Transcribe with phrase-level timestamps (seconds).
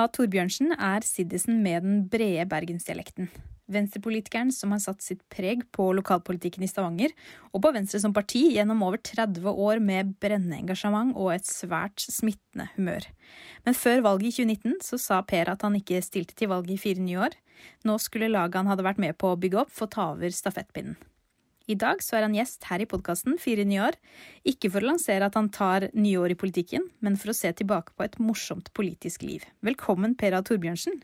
[0.00, 0.06] A.
[0.08, 3.28] Torbjørnsen er siddisen med den brede bergensdialekten.
[3.70, 7.12] Venstrepolitikeren som har satt sitt preg på lokalpolitikken i Stavanger,
[7.52, 12.00] og på Venstre som parti gjennom over 30 år med brennende engasjement og et svært
[12.00, 13.06] smittende humør.
[13.68, 16.82] Men før valget i 2019 så sa Per at han ikke stilte til valget i
[16.82, 17.38] fire nye år.
[17.84, 20.96] Nå skulle laget han hadde vært med på å bygge opp, få ta over stafettpinnen.
[21.70, 23.96] I dag så er han gjest her i podkasten Fire nye år.
[24.48, 27.52] Ikke for å lansere at han tar nye år i politikken, men for å se
[27.54, 29.44] tilbake på et morsomt politisk liv.
[29.66, 30.42] Velkommen, Per A.
[30.46, 30.98] Torbjørnsen.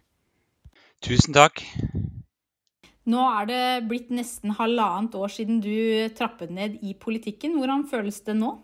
[1.06, 1.62] Tusen takk.
[3.06, 7.54] Nå er det blitt nesten halvannet år siden du trappet ned i politikken.
[7.60, 8.56] Hvordan føles det nå?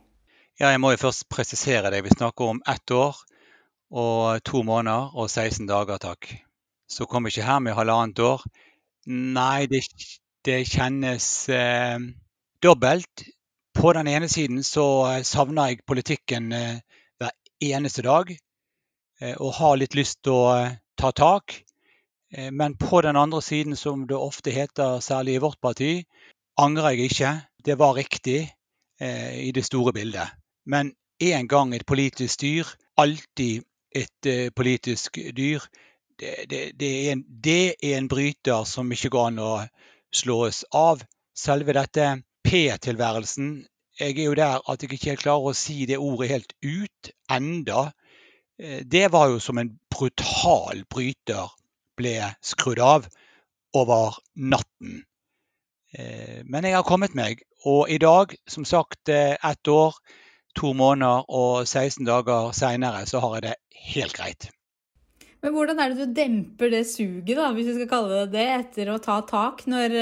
[0.59, 2.03] Ja, jeg må jo først presisere det.
[2.03, 3.21] Vi snakker om ett år
[3.93, 6.33] og to måneder og 16 dager, takk.
[6.91, 8.43] Så kom ikke her med halvannet år.
[9.07, 9.85] Nei, det,
[10.45, 11.99] det kjennes eh,
[12.63, 13.27] dobbelt.
[13.75, 14.87] På den ene siden så
[15.25, 16.81] savner jeg politikken eh,
[17.19, 18.33] hver eneste dag.
[19.23, 21.63] Eh, og har litt lyst til å eh, ta tak.
[22.35, 26.03] Eh, men på den andre siden, som det ofte heter, særlig i vårt parti,
[26.59, 27.33] angrer jeg ikke.
[27.65, 28.41] Det var riktig
[29.01, 30.35] eh, i det store bildet.
[30.67, 33.63] Men én gang et politisk dyr, alltid
[33.95, 35.61] et eh, politisk dyr.
[36.19, 39.53] Det, det, det, er en, det, er en, bryter som ikke går an å
[40.15, 41.03] slås av.
[41.35, 43.67] Selve dette P-tilværelsen
[44.01, 47.93] Jeg er jo der at jeg ikke klarer å si det ordet helt ut enda.
[48.59, 51.53] Eh, det var jo som en brutal bryter
[52.01, 53.09] ble skrudd av
[53.77, 55.03] over natten.
[55.93, 59.97] Eh, men jeg har kommet meg, og i dag, som sagt eh, ett år,
[60.57, 63.57] to måneder og 16 dager seinere, så har jeg det
[63.93, 64.49] helt greit.
[65.43, 68.47] Men hvordan er det du demper det suget, da, hvis vi skal kalle det det,
[68.61, 69.97] etter å ta tak, når,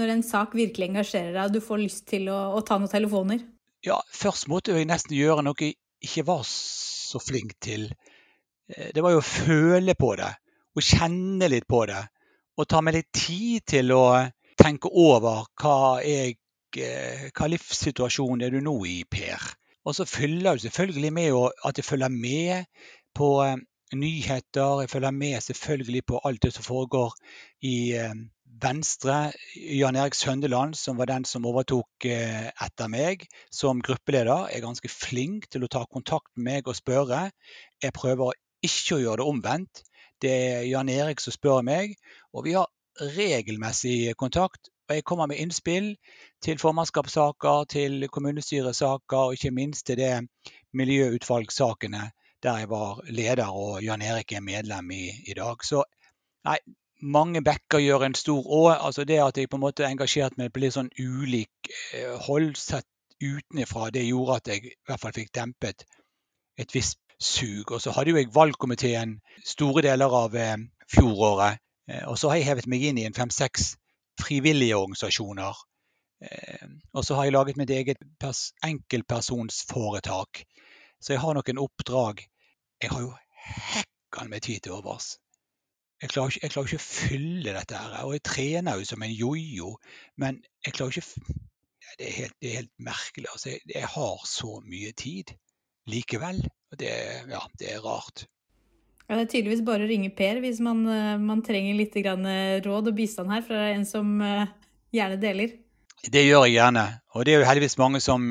[0.00, 2.92] når en sak virkelig engasjerer deg og du får lyst til å, å, ta noen
[2.92, 3.44] telefoner?
[3.84, 7.90] Ja, først måtte jeg nesten gjøre noe jeg ikke var så flink til.
[8.72, 10.32] Eh, det var jo å føle på det
[10.78, 12.00] og kjenne litt på det.
[12.58, 14.04] Og ta meg litt tid til å
[14.58, 16.38] tenke over hva, jeg,
[16.80, 19.50] eh, hva livssituasjon er du nå i, Per.
[19.84, 21.36] Og så følger du selvfølgelig med
[21.68, 22.68] at jeg følger med
[23.16, 23.58] på eh,
[23.94, 24.80] nyheter.
[24.80, 27.14] Jeg følger med selvfølgelig på alt det som foregår
[27.62, 28.14] i eh,
[28.62, 29.32] Venstre.
[29.56, 35.46] Jan Erik Søndeland, som var den som overtok etter meg som gruppeleder, er ganske flink
[35.52, 37.28] til å ta kontakt med meg og spørre.
[37.82, 38.34] Jeg prøver
[38.64, 39.84] ikke å gjøre det omvendt.
[40.22, 41.94] Det er Jan Erik som spør meg,
[42.34, 42.66] og vi har
[43.14, 44.72] regelmessig kontakt.
[44.88, 45.92] Og jeg kommer med innspill
[46.42, 50.14] til formannskapssaker, til kommunestyresaker og ikke minst til det
[50.74, 52.08] miljøutvalgssakene
[52.42, 55.64] der jeg var leder og Jan Erik er medlem i, i dag.
[55.64, 55.82] Så
[56.46, 56.58] nei,
[57.02, 58.62] mange bekker gjør en stor å.
[58.72, 62.56] Altså det at jeg på en måte engasjerte meg på litt sånn ulik eh, hold
[62.58, 62.86] sett
[63.22, 65.86] utenfra, det gjorde at jeg i hvert fall fikk dempet
[66.58, 67.72] et visst sug.
[67.72, 70.56] Og så hadde jo jeg valgkomiteen store deler av eh,
[70.90, 71.62] fjoråret.
[71.90, 73.74] Eh, og så har jeg hevet meg inn i en fem-seks
[74.18, 75.64] frivillige organisasjoner.
[76.98, 78.00] Og så har jeg laget mitt eget
[78.66, 80.40] enkeltpersonsforetak.
[81.00, 82.24] Så jeg har noen oppdrag.
[82.82, 83.12] Jeg har jo
[83.48, 85.16] hekkan med tid til overs.
[86.02, 87.94] Jeg klarer, ikke, jeg klarer ikke å fylle dette her.
[88.06, 89.74] Og jeg trener jo som en jojo,
[90.16, 91.38] men jeg klarer ikke
[91.98, 93.28] det er helt, det er helt merkelig.
[93.32, 95.32] Altså, jeg, jeg, har så mye tid
[95.90, 96.42] likevel.
[96.70, 96.92] Og det,
[97.30, 98.26] ja, det er rart.
[99.08, 102.58] Ja, det er tydeligvis bare å ringe Per hvis man, eh, man trenger litt eh,
[102.64, 104.50] råd og bistand her fra en som eh,
[104.94, 105.56] gjerne deler.
[106.06, 106.84] Det gjør jeg gjerne.
[107.14, 108.28] Og det er jo heldigvis mange som,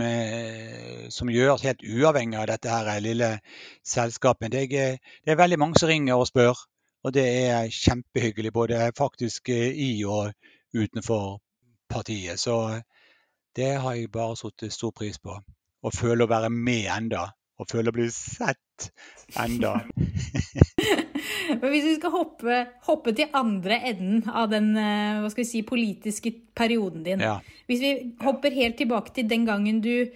[1.11, 3.31] som gjør helt uavhengig av dette her lille
[3.85, 4.51] selskapet.
[4.51, 6.55] Det er, det er, veldig mange som ringer og spør,
[7.03, 10.31] og det er kjempehyggelig både faktisk i og
[10.75, 11.41] utenfor
[11.89, 12.39] partiet.
[12.39, 12.79] Så
[13.55, 15.35] det har jeg bare satt stor pris på.
[15.83, 18.91] Og føler å være med enda og føler å bli sett
[19.37, 19.79] enda.
[21.61, 25.49] Men hvis vi skal hoppe, hoppe, til andre enden av den eh, hva skal vi
[25.49, 27.37] si, politiske perioden din ja.
[27.69, 27.91] Hvis vi
[28.23, 30.07] hopper helt tilbake til den gangen du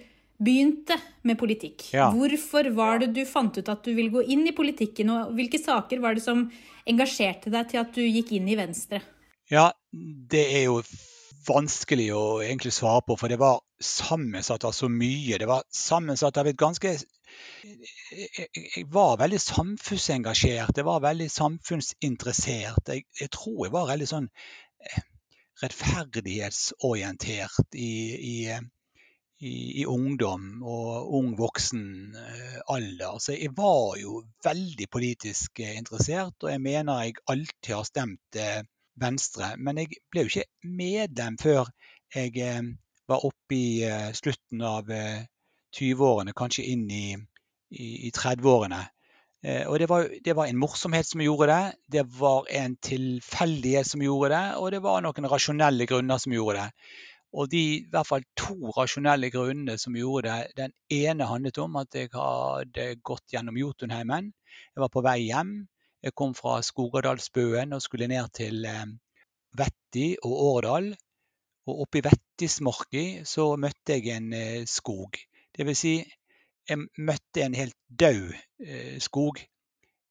[0.42, 1.86] begynte med politikk.
[1.94, 2.08] Ja.
[2.10, 5.60] Hvorfor var det du fant ut at du ville gå inn i politikken, og hvilke
[5.62, 6.48] saker var det som
[6.88, 9.02] engasjerte deg til at du gikk inn i Venstre?
[9.52, 10.80] Ja, det er jo
[11.46, 15.38] vanskelig å egentlig svare på, for det var sammensatt av så mye.
[15.38, 16.96] Det var sammensatt av et ganske
[17.62, 20.76] jeg var veldig samfunnsengasjert.
[20.76, 22.88] Jeg var veldig samfunnsinteressert.
[22.88, 24.28] Jeg, jeg tror jeg var veldig sånn
[24.82, 25.02] eh,
[25.62, 27.92] rettferdighetsorientert i,
[28.32, 28.34] i,
[29.46, 29.52] i,
[29.82, 33.18] i, ungdom og ung voksen eh, alder.
[33.22, 34.12] Så jeg var jo
[34.44, 38.40] veldig politisk eh, interessert, og jeg mener jeg alltid har stemt
[39.02, 39.46] Venstre.
[39.58, 41.64] Men jeg ble jo ikke medlem før
[42.12, 42.32] jeg
[43.08, 44.84] var oppe i slutten av
[45.78, 47.06] 20-årene, kanskje inn i,
[47.70, 48.82] i, i 30-årene.
[49.42, 53.88] Eh, og det var, det var, en morsomhet som gjorde det, det var en tilfeldighet
[53.88, 56.92] som gjorde det, og det var noen rasjonelle grunner som gjorde det.
[57.32, 61.78] Og de i hvert fall to rasjonelle grunnene som gjorde det, den ene handlet om
[61.80, 64.28] at jeg hadde gått gjennom Jotunheimen.
[64.74, 65.54] Jeg var på vei hjem.
[66.04, 68.84] Jeg kom fra Skogadalsbøen og skulle ned til eh,
[69.56, 70.92] Vetti og Årdal.
[71.70, 75.16] Og oppe i Vettismarki så møtte jeg en eh, skog.
[75.56, 75.96] Det vil si,
[76.68, 78.32] jeg møtte en helt død
[78.64, 79.40] eh, skog.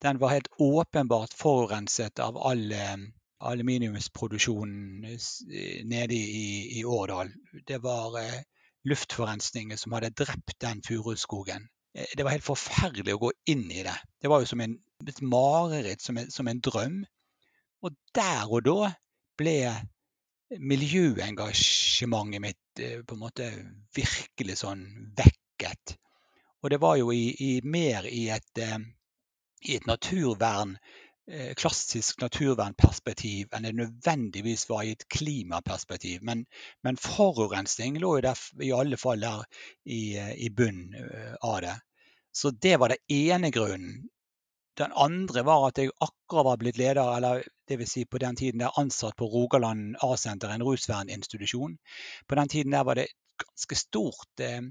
[0.02, 2.98] Den var helt åpenbart forurenset av all eh,
[3.42, 7.32] aluminiumsproduksjonen eh, nede i, i Årdal.
[7.68, 8.42] Det var eh,
[8.86, 11.68] luftforurensningen som hadde drept den furuskogen.
[11.96, 13.98] Eh, det var helt forferdelig å gå inn i det.
[14.22, 14.78] Det var jo som en,
[15.08, 17.02] et mareritt, som en, som en drøm.
[17.82, 18.92] Og der og da
[19.42, 19.58] ble
[20.60, 23.50] miljøengasjementet mitt på en måte
[23.96, 24.86] virkelig sånn
[25.18, 25.98] vekket.
[26.62, 28.78] Og det var jo i, i mer i et, eh,
[29.70, 30.76] i et naturvern,
[31.32, 36.22] eh, klassisk naturvernperspektiv enn det nødvendigvis var i et klimaperspektiv.
[36.22, 36.46] Men,
[36.86, 39.46] men forurensning lå jo der i alle fall der
[39.86, 40.94] i, eh, i bunnen
[41.42, 41.78] av det.
[42.32, 44.06] Så det var det ene grunnen.
[44.80, 47.92] Den andre var at jeg akkurat var blitt leder, eller dvs.
[47.92, 51.76] Si på den tiden der ansatt på Rogaland A-senter, en rusverninstitusjon.
[52.28, 53.10] På den tiden der var det
[53.42, 54.62] ganske stort eh,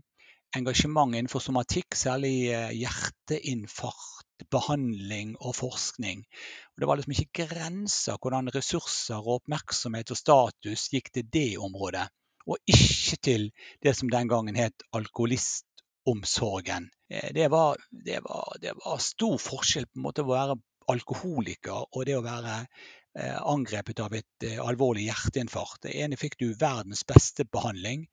[0.56, 6.25] engasjement innenfor somatikk, særlig eh, hjerteinfarkt, behandling og forskning.
[6.73, 11.50] Og det var liksom ikke grenser hvordan ressurser og oppmerksomhet og status gikk til det
[11.61, 12.06] området,
[12.49, 13.50] og ikke til
[13.85, 15.69] det som den gangen het alkoholistomsorgen.
[16.08, 20.58] Eh, det var, det var, det var stor forskjell på en måte å være
[20.91, 25.85] alkoholiker og det å være eh, angrepet av et alvorlig hjerteinfarkt.
[25.87, 28.08] Det ene fikk du verdens beste behandling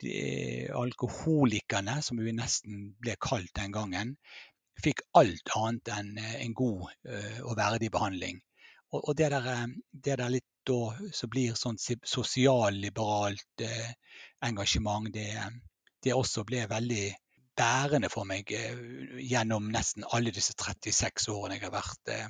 [0.00, 4.14] de alkoholikerne, som vi nesten ble kalt den gangen,
[4.80, 8.40] fikk alt annet enn eh, en god eh, og verdig behandling.
[8.96, 13.92] Og, det der, eh, det der litt da som blir sånn sosialliberalt eh,
[14.46, 15.28] engasjement, det,
[16.04, 17.06] det, også ble veldig
[17.60, 18.80] bærende for meg eh,
[19.28, 22.26] gjennom nesten alle disse 36 årene jeg har vært eh,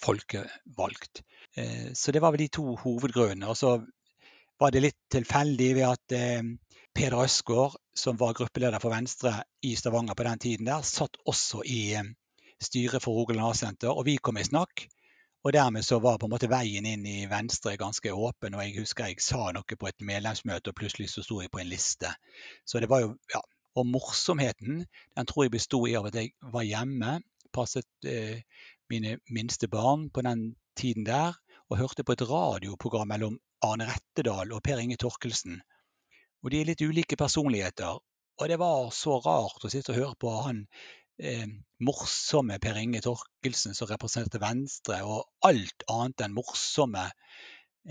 [0.00, 1.22] folkevalgt.
[1.92, 3.50] så det var vel de to hovedgrunnene.
[3.52, 3.74] Og så
[4.60, 6.14] var det litt tilfeldig ved at
[6.94, 11.62] Peder Østgaard, som var gruppeleder for Venstre i Stavanger på den tiden, der, satt også
[11.64, 12.08] i eh,
[12.62, 14.88] styret for Rogaland A-senter, og vi kom i snakk.
[15.44, 18.54] Og dermed så var på en måte veien inn i Venstre ganske åpen.
[18.54, 21.62] Og jeg husker jeg sa noe på et medlemsmøte, og plutselig så sto jeg på
[21.62, 22.10] en liste.
[22.68, 23.40] Så det var jo, ja.
[23.78, 27.20] Og morsomheten den tror jeg besto i av at jeg var hjemme,
[27.54, 28.42] passet eh,
[28.90, 31.36] mine minste barn på den tiden der,
[31.70, 35.60] og hørte på et radioprogram mellom Arne Rettedal og Per Inge Torkelsen
[36.40, 38.00] og de er litt ulike personligheter.
[38.40, 40.62] Og det var så rart å sitte og høre på han
[41.20, 41.46] eh,
[41.84, 47.04] morsomme Per Inge Torkelsen som representerte Venstre, og alt annet enn morsomme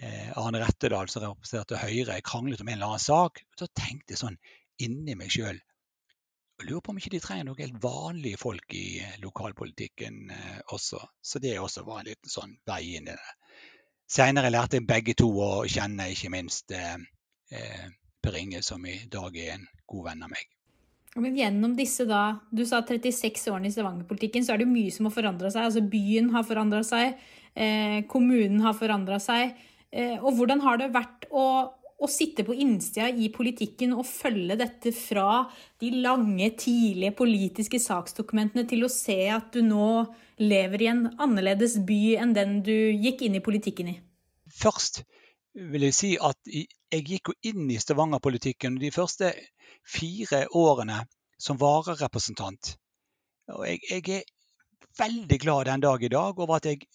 [0.01, 3.43] eh, Arne Rettedal som representerte Høyre, kranglet om en eller annen sak.
[3.59, 4.39] Så tenkte jeg sånn
[4.81, 5.59] inni meg sjøl
[6.65, 10.99] Lurer på om ikke de trenger noen helt vanlige folk i eh, lokalpolitikken eh, også.
[11.21, 13.33] Så det også var en liten sånn vei inn i det.
[14.09, 16.99] Seinere lærte jeg begge to å kjenne, ikke minst eh,
[17.53, 17.89] eh
[18.19, 20.47] Per Inge, som i dag er en god venn av meg.
[21.17, 25.07] Men gjennom disse da, du sa 36 årene i Stavanger-politikken, så er det mye som
[25.07, 25.65] har forandra seg.
[25.69, 27.15] Altså byen har forandra seg,
[27.55, 29.55] eh, kommunen har forandra seg.
[29.89, 31.45] Eh, og hvordan har det vært å,
[31.99, 35.43] å sitte på innsida i politikken og følge dette fra
[35.81, 40.05] de lange, tidlige politiske saksdokumentene til å se at du nå
[40.39, 43.97] lever i en annerledes by enn den du gikk inn i politikken i?
[44.59, 45.03] Først
[45.53, 49.33] vil jeg si at jeg gikk jo inn i Stavanger-politikken de første
[49.87, 51.03] fire årene
[51.39, 52.75] som vararepresentant.
[53.55, 56.85] Og jeg, jeg, er veldig glad den dag i dag over at jeg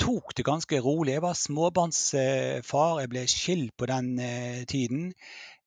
[0.00, 1.16] tok det ganske rolig.
[1.16, 5.12] Jeg var småbarnsfar, jeg ble skilt på den eh, tiden.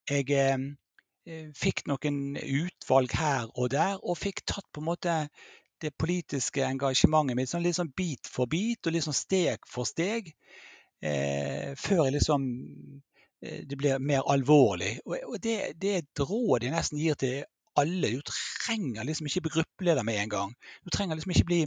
[0.10, 5.20] Jeg eh, fikk noen utvalg her og der, og fikk tatt på en måte
[5.84, 9.88] det politiske engasjementet mitt sånn litt sånn bit for bit og litt sånn steg for
[9.90, 10.32] steg
[11.04, 12.46] eh, før liksom,
[13.42, 14.98] eh, det blir mer alvorlig.
[15.06, 17.44] Og det, det, er et råd jeg nesten gir til
[17.76, 18.14] alle.
[18.16, 20.56] Du trenger liksom ikke bli gruppeleder med en gang.
[20.86, 21.62] Du trenger liksom ikke bli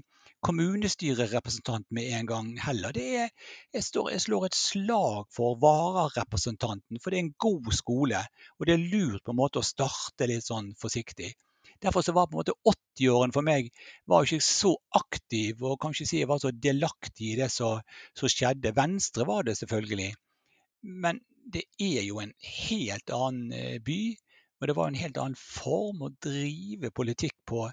[0.44, 2.96] kommunestyrerepresentant med en gang heller.
[2.98, 3.30] Er,
[3.74, 8.22] jeg, står, jeg, slår et slag for vararepresentanten, for det er en god skole.
[8.58, 11.32] Og det er lurt på en måte å starte litt sånn forsiktig.
[11.82, 13.68] Derfor så var på en måte 80-årene for meg
[14.10, 17.82] var ikke så aktiv og kan ikke si jeg var så delaktig i det som
[18.18, 18.74] skjedde.
[18.74, 20.10] Venstre var det selvfølgelig.
[20.82, 21.20] Men
[21.52, 24.00] det er jo en helt annen eh, by.
[24.58, 27.68] Og det var en helt annen form å drive politikk på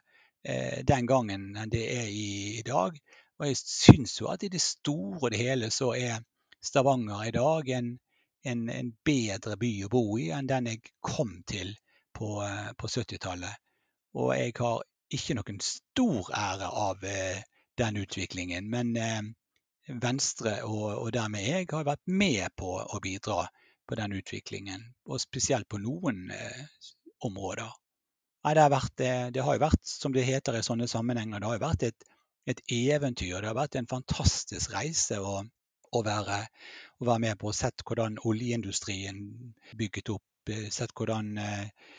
[0.85, 2.97] den gangen enn det er i, dag.
[3.39, 6.19] Og jeg syns jo at i det store og det hele så er
[6.61, 7.89] Stavanger i dag en,
[8.45, 11.73] en, en bedre by å bo i enn den jeg kom til
[12.13, 12.29] på,
[12.77, 13.57] på 70-tallet.
[14.15, 14.83] Og jeg har
[15.13, 17.41] ikke noen stor ære av eh,
[17.77, 18.69] den utviklingen.
[18.71, 19.21] Men eh,
[20.01, 23.45] Venstre og, og, dermed jeg har vært med på å bidra
[23.85, 24.85] på den utviklingen.
[25.05, 26.63] Og spesielt på noen eh,
[27.27, 27.71] områder.
[28.45, 31.41] Nei, det, har vært, eh, det, har jo vært, som det heter i sånne sammenhenger,
[31.41, 32.03] det har jo vært et,
[32.45, 33.39] et eventyr.
[33.41, 35.39] Det har vært en fantastisk reise å,
[35.89, 36.43] å, være,
[37.01, 37.53] å være, med på.
[37.57, 39.23] Sett hvordan oljeindustrien
[39.81, 40.51] bygget opp.
[40.53, 41.89] Eh, sett hvordan eh,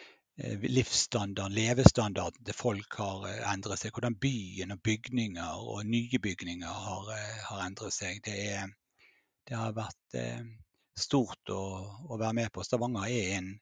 [0.71, 3.97] livsstandarden, levestandarden til folk har endret seg.
[3.99, 7.13] Hvordan byen og bygninger og nye bygninger har,
[7.51, 8.23] har endret seg.
[8.23, 8.71] Det, er,
[9.51, 10.23] det, har vært
[10.95, 11.63] stort å,
[12.07, 12.63] å, være med på.
[12.63, 13.55] Stavanger er en,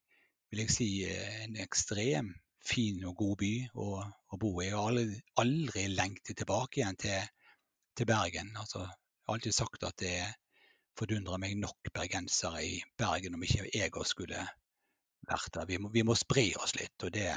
[0.52, 2.34] vil jeg si, en ekstrem
[2.64, 4.68] fin og god by å, å bo i.
[4.68, 7.28] Jeg har aldri, aldri lengtet tilbake igjen til,
[7.96, 8.54] til Bergen.
[8.60, 10.16] Altså, jeg har alltid sagt at det
[10.98, 14.44] fordundrer meg nok bergensere i Bergen om ikke jeg skulle
[15.28, 15.68] vært der.
[15.68, 17.32] Vi må, vi må spre oss litt, og det,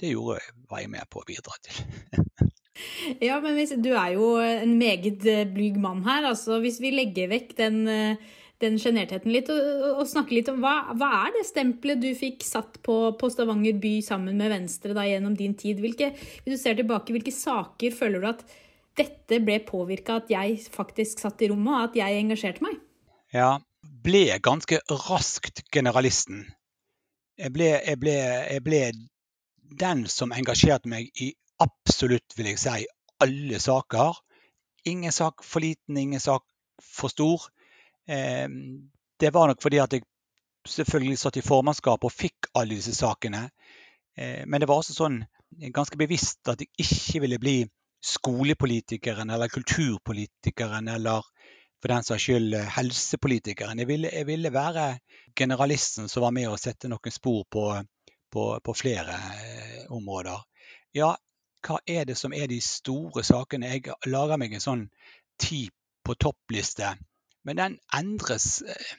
[0.00, 0.40] det gjorde,
[0.70, 1.80] var jeg med på å bidra til.
[3.28, 6.30] ja, men hvis, du er jo en meget eh, blyg mann her.
[6.32, 10.60] altså Hvis vi legger vekk den eh, den sjenertheten litt, og, og, snakke litt om
[10.62, 14.96] hva, hva, er det stempelet du fikk satt på, på Stavanger by sammen med Venstre
[14.96, 15.80] da, gjennom din tid?
[15.80, 16.12] Hvilke,
[16.44, 18.44] hvis du ser tilbake, hvilke saker føler du at
[19.00, 22.80] dette ble påvirka at jeg faktisk satt i rommet, og at jeg engasjerte meg?
[23.32, 23.58] Ja,
[24.04, 26.48] ble ganske raskt generalisten
[27.40, 28.16] jeg ble, jeg, ble,
[28.52, 28.80] jeg ble,
[29.80, 32.84] den som engasjerte meg i absolutt, vil jeg si,
[33.22, 34.18] alle saker.
[34.90, 36.44] Ingen sak for liten, ingen sak
[36.84, 37.48] for stor.
[38.10, 38.48] Eh,
[39.20, 40.06] det var nok fordi at jeg
[40.68, 43.48] selvfølgelig satt i formannskap og fikk alle disse sakene.
[44.16, 45.20] Eh, men det var også sånn
[45.74, 47.56] ganske bevisst at jeg ikke ville bli
[48.04, 51.26] skolepolitikeren eller kulturpolitikeren eller
[51.80, 53.78] for den saks skyld helsepolitikeren.
[53.80, 54.98] Jeg ville, jeg ville, være
[55.36, 57.64] generalisten som var med å sette noen spor på,
[58.32, 60.40] på, på flere eh, områder.
[60.96, 61.14] Ja,
[61.66, 63.72] hva er det som er de store sakene?
[63.72, 64.86] Jeg lager meg en sånn
[65.40, 65.68] ti
[66.04, 66.94] på toppliste,
[67.44, 68.92] men den endres eh,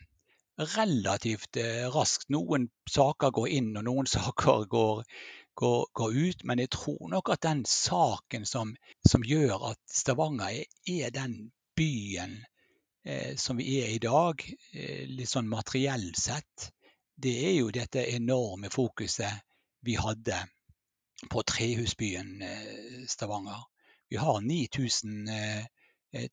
[0.76, 2.30] relativt eh, raskt.
[2.30, 5.04] Noen saker går inn, og noen saker går,
[5.56, 6.46] går, går ut.
[6.50, 8.76] Men jeg tror nok at den saken som,
[9.08, 12.40] som gjør at Stavanger er, er den byen
[13.06, 14.44] eh, som vi er i dag,
[14.74, 16.72] eh, litt sånn materiell sett,
[17.22, 19.46] det er jo dette enorme fokuset
[19.86, 20.38] vi hadde
[21.30, 23.62] på trehusbyen eh, Stavanger.
[24.10, 25.66] Vi har 9000 eh,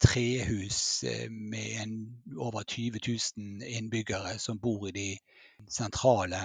[0.00, 1.92] trehus eh, med en,
[2.36, 5.08] over 20 000 innbyggere som bor i de
[5.68, 6.40] sentrale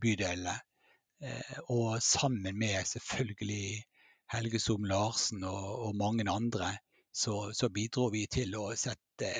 [0.00, 0.56] bydelene.
[1.74, 3.82] Og sammen med selvfølgelig
[4.30, 6.76] Helge Som Larsen og, og mange andre
[7.12, 9.30] så, så bidro vi til å sette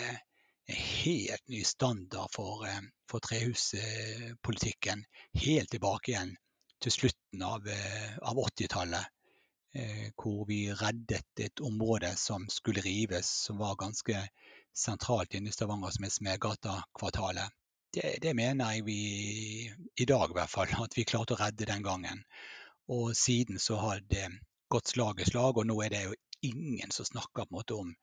[0.69, 5.05] en helt ny standard for, eh, for trehuspolitikken
[5.45, 6.35] helt tilbake igjen
[6.83, 9.15] til slutten av, eh, av 80-tallet.
[9.77, 14.23] Eh, hvor vi reddet et område som skulle rives, som var ganske
[14.73, 17.53] sentralt inne i Stavanger, som er Smedgata-kvartalet.
[17.93, 19.01] Det, det, mener jeg vi
[19.97, 22.25] i dag i hvert fall, at vi klarte å redde den gangen.
[22.89, 24.25] Og siden så har det
[24.73, 26.17] gått slag i slag, og nå er det jo
[26.49, 27.95] ingen som snakker på en måte om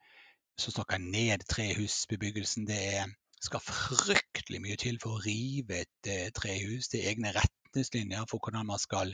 [0.61, 2.69] som snakker ned trehusbebyggelsen.
[2.69, 3.09] Det er,
[3.41, 6.87] skal fryktelig mye til for å rive et eh, trehus.
[6.93, 9.11] Det er egne retningslinjer for hvordan man skal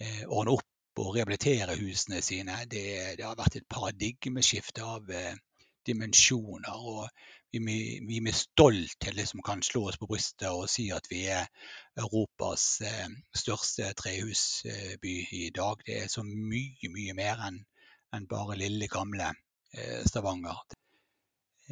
[0.00, 2.56] eh, ordne opp og rehabilitere husene sine.
[2.70, 2.86] Det,
[3.18, 5.36] det har vært et paradigmeskifte av eh,
[5.86, 6.74] dimensjoner.
[6.74, 7.08] og
[7.52, 11.48] vi, vi med stolthet liksom kan slå oss på brystet og si at vi er
[11.98, 15.82] Europas eh, største trehusby i dag.
[15.86, 17.58] Det er så mye, mye mer enn
[18.14, 19.32] en bare lille, gamle
[19.74, 20.62] eh, Stavanger.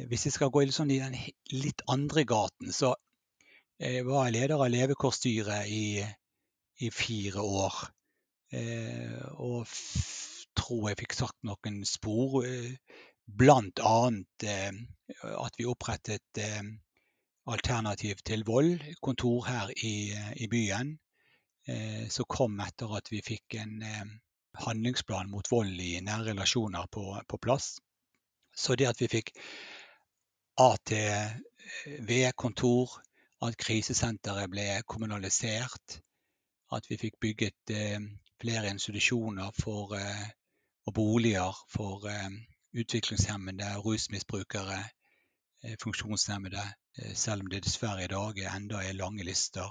[0.07, 1.15] Hvis jeg skal gå sånn i den
[1.51, 2.93] litt andre gaten, så
[3.79, 6.03] eh, var jeg leder av levekårsstyret i,
[6.79, 7.81] i fire år.
[8.51, 9.67] Eh, og
[10.57, 12.41] tror jeg fikk sagt noen spor.
[13.39, 16.39] Blant annet at vi opprettet
[17.49, 20.95] Alternativ til vold, kontor her i, i byen.
[22.09, 23.83] Som kom etter at vi fikk en
[24.57, 27.79] handlingsplan mot vold i nære relasjoner på, på plass.
[28.55, 29.31] Så det at vi fikk
[30.59, 31.41] ATV-kontor,
[33.47, 36.01] at krisesenteret ble kommunalisert,
[36.75, 37.99] at vi fikk bygget eh,
[38.41, 40.29] flere institusjoner for, eh,
[40.87, 42.29] og boliger for eh,
[42.79, 44.83] utviklingshemmede, rusmisbrukere,
[45.63, 46.63] eh, funksjonshemmede,
[47.15, 49.69] selv om det dessverre i dag enda er lange lister.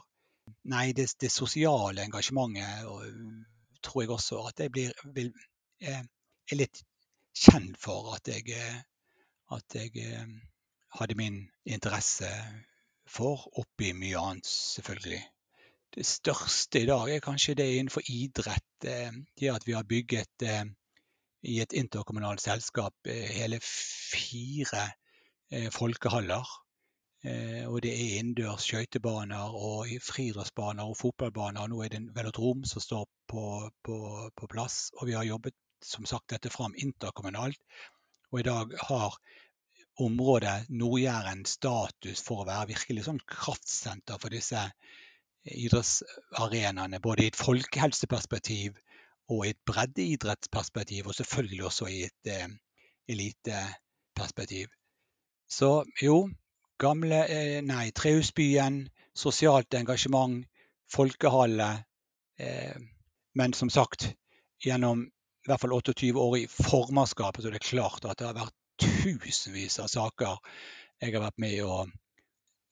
[0.64, 3.02] Nei, det, det sosiale engasjementet og
[3.84, 5.28] tror jeg også at jeg blir, vil,
[5.80, 6.80] er litt
[7.36, 8.56] kjent for at jeg,
[9.52, 10.24] at jeg
[10.96, 12.30] hadde min interesse
[13.08, 15.20] for, oppi mye annet, selvfølgelig.
[15.94, 18.66] Det største i dag er kanskje det innenfor idrett.
[18.80, 20.44] Det at vi har bygget
[21.48, 24.84] i et interkommunalt selskap hele fire
[25.72, 26.44] folkehaller
[27.26, 31.66] Eh, og det er innendørs skøytebaner og friidrettsbaner og fotballbaner.
[31.66, 33.42] Nå er det en velodrom som står på,
[33.84, 33.96] på,
[34.36, 34.92] på, plass.
[34.98, 37.58] Og vi har jobbet som sagt dette fram interkommunalt.
[38.30, 39.18] Og i dag har
[39.98, 44.62] området Nord-Jæren status for å være virkelig sånn kraftsenter for disse
[45.44, 47.00] idrettsarenaene.
[47.00, 48.76] Både i et folkehelseperspektiv
[49.28, 52.48] og i et breddeidrettsperspektiv, og selvfølgelig også i et eh,
[53.08, 54.68] eliteperspektiv.
[55.48, 56.28] Så jo,
[56.78, 58.84] Gamle, eh, nei, Trehusbyen,
[59.16, 60.44] sosialt engasjement,
[60.92, 61.84] folkehalle.
[62.38, 62.76] Eh,
[63.34, 64.12] men som sagt,
[64.62, 68.38] gjennom i hvert fall 28 år i formannskapet, så er det klart at det har
[68.38, 70.38] vært tusenvis av saker
[71.00, 71.86] jeg har vært med å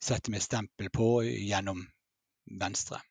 [0.03, 1.85] sette mitt stempel på gjennom
[2.47, 3.03] Venstre.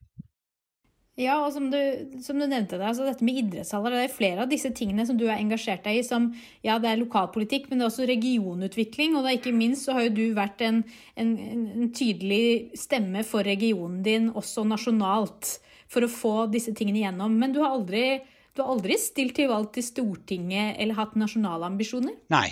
[1.15, 1.77] Ja, og som du,
[2.19, 3.93] som du nevnte, det, altså dette med idrettshaller.
[3.93, 6.03] Det er flere av disse tingene som du er engasjert deg i.
[6.03, 6.27] som,
[6.65, 9.15] ja, Det er lokalpolitikk, men det er også regionutvikling.
[9.15, 10.81] Og da ikke minst så har jo du vært en,
[11.15, 15.55] en, en tydelig stemme for regionen din, også nasjonalt,
[15.87, 17.39] for å få disse tingene igjennom.
[17.39, 18.19] Men du har aldri,
[18.51, 22.19] du har aldri stilt til valg til Stortinget eller hatt nasjonale ambisjoner?
[22.35, 22.49] Nei,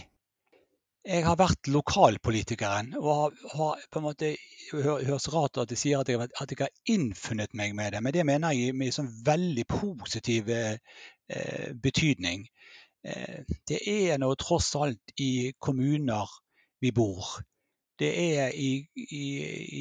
[1.03, 4.29] jeg har vært lokalpolitikeren og har, har på en måte
[4.71, 8.15] høres rart at jeg sier at jeg, at jeg, har innfunnet meg med det, men
[8.15, 10.77] det mener jeg med sånn veldig positiv eh,
[11.83, 12.47] betydning.
[13.03, 16.31] Eh, det er nå tross alt i kommuner
[16.83, 17.35] vi bor.
[17.99, 19.25] Det er i, i,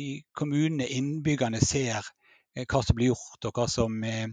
[0.02, 2.02] i kommunene innbyggerne ser
[2.56, 4.26] eh, hva som blir gjort, og hva som eh,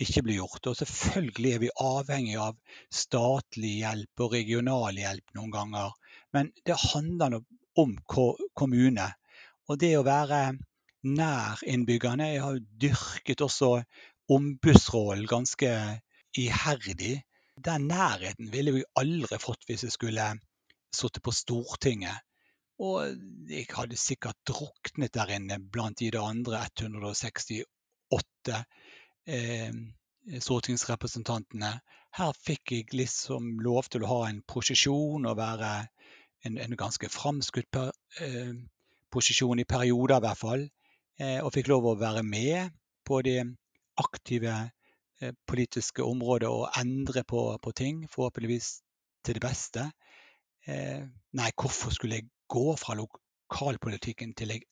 [0.00, 0.72] ikke blir gjort.
[0.72, 2.56] Og selvfølgelig er vi avhengig av
[2.88, 5.92] statlig hjelp og regional hjelp noen ganger
[6.32, 7.40] men det handler
[7.78, 7.96] om
[8.54, 9.08] kommune.
[9.68, 10.40] Og det å være
[11.06, 12.28] nær innbyggerne.
[12.32, 13.70] Jeg har jo dyrket også
[14.30, 15.70] ombudsrollen ganske
[16.38, 17.22] iherdig.
[17.60, 20.26] Den nærheten ville vi aldri fått hvis jeg skulle
[20.94, 22.26] sittet på Stortinget.
[22.80, 23.12] Og
[23.50, 28.54] jeg hadde sikkert druknet der inne blant de andre 168
[29.28, 29.72] eh,
[30.40, 31.72] stortingsrepresentantene.
[32.16, 35.72] Her fikk jeg liksom lov til å ha en prosesjon og være
[36.46, 38.52] en, en ganske framskutt per, eh,
[39.12, 40.68] posisjon i perioder, i hvert fall.
[41.20, 42.72] Eh, og fikk lov å være med
[43.06, 43.42] på det
[44.00, 44.54] aktive
[45.20, 48.72] eh, politiske området og endre på, på, ting, forhåpentligvis
[49.26, 49.90] til det beste.
[50.66, 51.04] Eh,
[51.36, 54.66] nei, hvorfor skulle jeg gå fra lokalpolitikken til jeg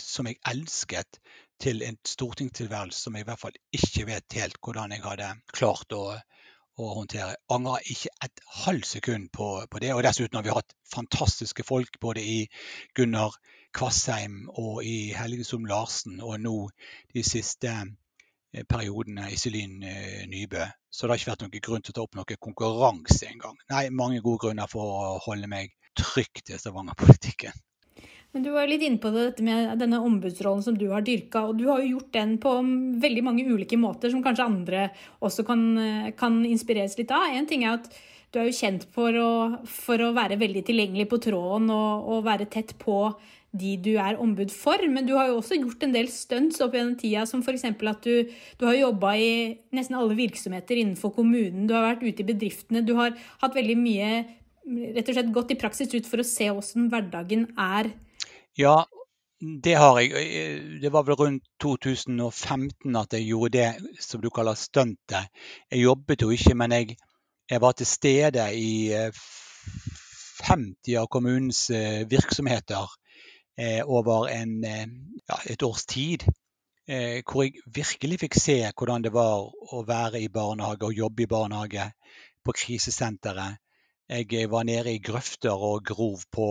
[0.00, 1.18] som jeg elsket,
[1.60, 5.92] til en stortingstilværelse som jeg i hvert fall ikke vet helt hvordan jeg hadde klart
[5.92, 6.14] å,
[6.78, 7.36] å håndtere.
[7.54, 9.92] Angrer ikke et halvt sekund på, på, det.
[9.94, 12.38] Og dessuten har vi hatt fantastiske folk både i
[12.96, 13.36] Gunnar
[13.76, 16.56] Kvassheim og i Helge Som Larsen, og nå
[17.14, 20.66] de siste eh, periodene Iselin eh, Nybø.
[20.90, 23.58] Så det har ikke vært noen grunn til å ta opp noe konkurranse engang.
[23.70, 27.52] Nei, mange gode grunner for å holde meg trygt i Stavanger-politikken.
[28.36, 31.46] Men du var litt inne på dette med denne ombudsrollen som du har dyrka.
[31.48, 32.52] Og du har jo gjort den på
[33.02, 34.84] veldig mange ulike måter, som kanskje andre
[35.24, 35.64] også kan,
[36.18, 37.30] kan inspireres litt av.
[37.32, 37.88] En ting er at
[38.34, 39.32] du er jo kjent for å,
[39.64, 43.00] for å være veldig tilgjengelig på tråden og, og, være tett på
[43.58, 46.76] de du er ombud for, men du har jo også gjort en del stunts opp
[46.76, 47.64] gjennom tida, som f.eks.
[47.64, 48.28] at du,
[48.60, 49.30] du har jobba i
[49.72, 53.78] nesten alle virksomheter innenfor kommunen, du har vært ute i bedriftene, du har hatt veldig
[53.80, 54.10] mye
[54.68, 57.88] rett og slett gått i praksis ut for å se åssen hverdagen er
[58.58, 58.84] ja,
[59.62, 60.80] det har jeg.
[60.82, 65.30] Det var vel rundt 2015 at jeg gjorde det som du kaller stuntet.
[65.70, 66.96] Jeg jobbet jo ikke, men jeg,
[67.50, 68.90] jeg var til stede i
[70.42, 72.90] 50 eh, av kommunens eh, virksomheter
[73.58, 76.26] eh, over en, ja, et års tid.
[76.88, 81.28] Hvor jeg virkelig fikk se hvordan det var å være i barnehage og jobbe i
[81.28, 81.84] barnehage
[82.40, 83.60] på krisesenteret.
[84.08, 86.46] Jeg var nede i grøfter og grov på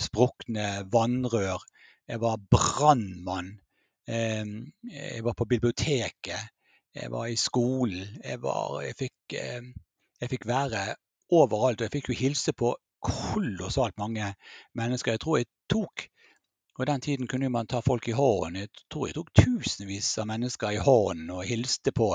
[0.00, 1.62] sprukne vannrør.
[2.08, 3.60] Jeg var brannmann.
[4.06, 6.50] Jeg var på biblioteket.
[6.94, 8.18] Jeg var i skolen.
[8.24, 9.36] Jeg, var, jeg, fikk,
[10.20, 10.94] jeg fikk være
[11.30, 11.80] overalt.
[11.80, 14.34] Og jeg fikk jo hilse på kolossalt mange
[14.74, 15.16] mennesker.
[15.16, 16.08] Jeg tror jeg tok
[16.78, 18.56] og den tiden kunne man ta folk i hånden.
[18.56, 22.08] Jeg tror jeg tok tusenvis av mennesker i hånden og hilste på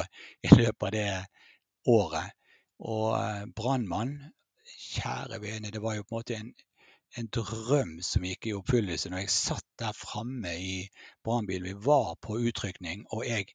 [0.43, 1.11] i løpet av det
[1.87, 2.35] året.
[2.79, 4.17] Og eh, brannmann,
[4.67, 6.51] kjære vene, det var jo på en måte en
[7.19, 10.75] en drøm som gikk i oppfyllelse når jeg satt der framme i
[11.25, 11.67] brannbilen.
[11.67, 13.49] Vi var på utrykning, og jeg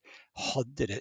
[0.51, 1.01] hadde det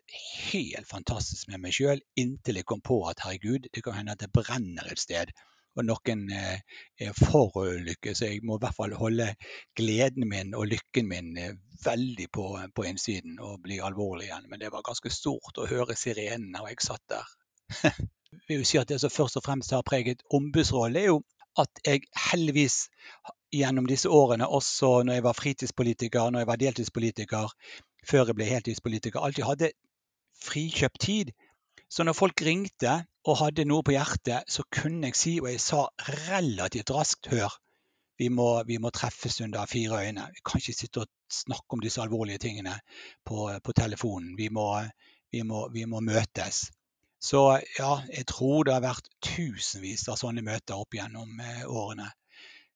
[0.52, 4.23] helt fantastisk med meg sjøl inntil jeg kom på at herregud, det kan hende at
[4.23, 5.34] det brenner et sted.
[5.73, 6.60] Og noen eh,
[7.02, 9.32] er forulykke, så jeg må i hvert fall holde
[9.78, 12.45] gleden min og lykken min eh, veldig på,
[12.78, 14.45] på innsiden og bli alvorlig igjen.
[14.52, 17.34] Men det var ganske stort å høre sirenene, og jeg satt der.
[18.49, 21.23] Vil si at Det som først og fremst har preget ombudsrollen, er jo
[21.60, 22.88] at jeg heldigvis
[23.54, 27.56] gjennom disse årene, også når jeg var fritidspolitiker, når jeg var deltidspolitiker,
[28.10, 29.72] før jeg ble heltidspolitiker, alltid hadde
[30.44, 31.34] frikjøpt tid.
[31.89, 35.62] Så når folk ringte og hadde noe på hjertet, så kunne jeg si, og jeg
[35.62, 35.86] sa
[36.28, 37.54] relativt raskt, hør,
[38.18, 40.28] vi må, vi må treffes under fire øyne.
[40.34, 42.76] Vi kan ikke sitte og snakke om disse alvorlige tingene
[43.26, 44.36] på, på telefonen.
[44.38, 44.68] Vi må,
[45.34, 46.68] vi, må, vi må møtes.
[47.23, 47.39] Så
[47.77, 52.09] ja, jeg tror det har vært tusenvis av sånne møter opp gjennom eh, årene.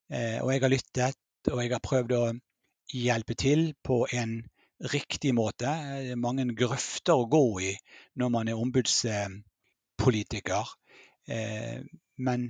[0.08, 1.20] Eh, og jeg har lyttet,
[1.52, 2.32] og jeg har prøvd å
[2.96, 4.48] hjelpe til på en
[4.94, 5.68] riktig måte.
[5.68, 7.78] Det er mange grøfter å gå i
[8.22, 10.66] når man er ombudspolitiker.
[11.28, 11.84] Eh,
[12.24, 12.48] men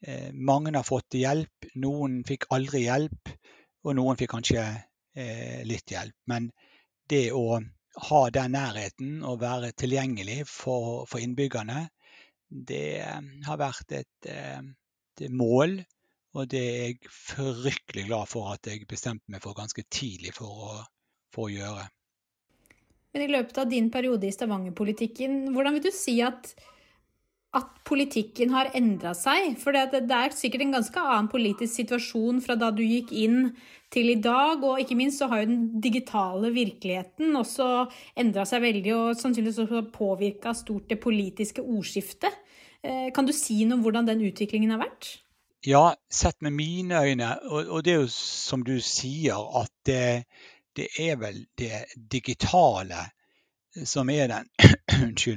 [0.00, 1.64] eh, mange har fått hjelp.
[1.76, 3.28] Noen fikk aldri hjelp,
[3.84, 6.16] og noen fikk kanskje eh, litt hjelp.
[6.30, 6.48] Men
[7.10, 7.60] det å
[8.08, 11.88] ha den nærheten og være tilgjengelig for, for innbyggerne,
[12.48, 14.62] det eh, har vært et, eh,
[15.20, 15.80] et, mål.
[16.34, 20.50] Og det er jeg fryktelig glad for at jeg bestemte meg for ganske tidlig for
[20.50, 20.78] å,
[21.34, 21.84] for å gjøre.
[23.14, 26.50] Men i løpet av din periode i Stavanger-politikken, hvordan vil du si at
[27.54, 29.54] at politikken har endra seg.
[29.60, 33.52] For det, er sikkert en ganske annen politisk situasjon fra da du gikk inn
[33.94, 34.62] til i dag.
[34.64, 37.68] Og ikke minst så har jo den digitale virkeligheten også
[38.20, 42.40] endra seg veldig, og sannsynligvis også påvirka stort det politiske ordskiftet.
[42.84, 45.14] Eh, kan du si noe om hvordan den utviklingen har vært?
[45.64, 50.26] Ja, sett med mine øyne, og, og det er jo som du sier, at det,
[50.76, 53.06] det er vel det digitale
[53.84, 54.48] som er den,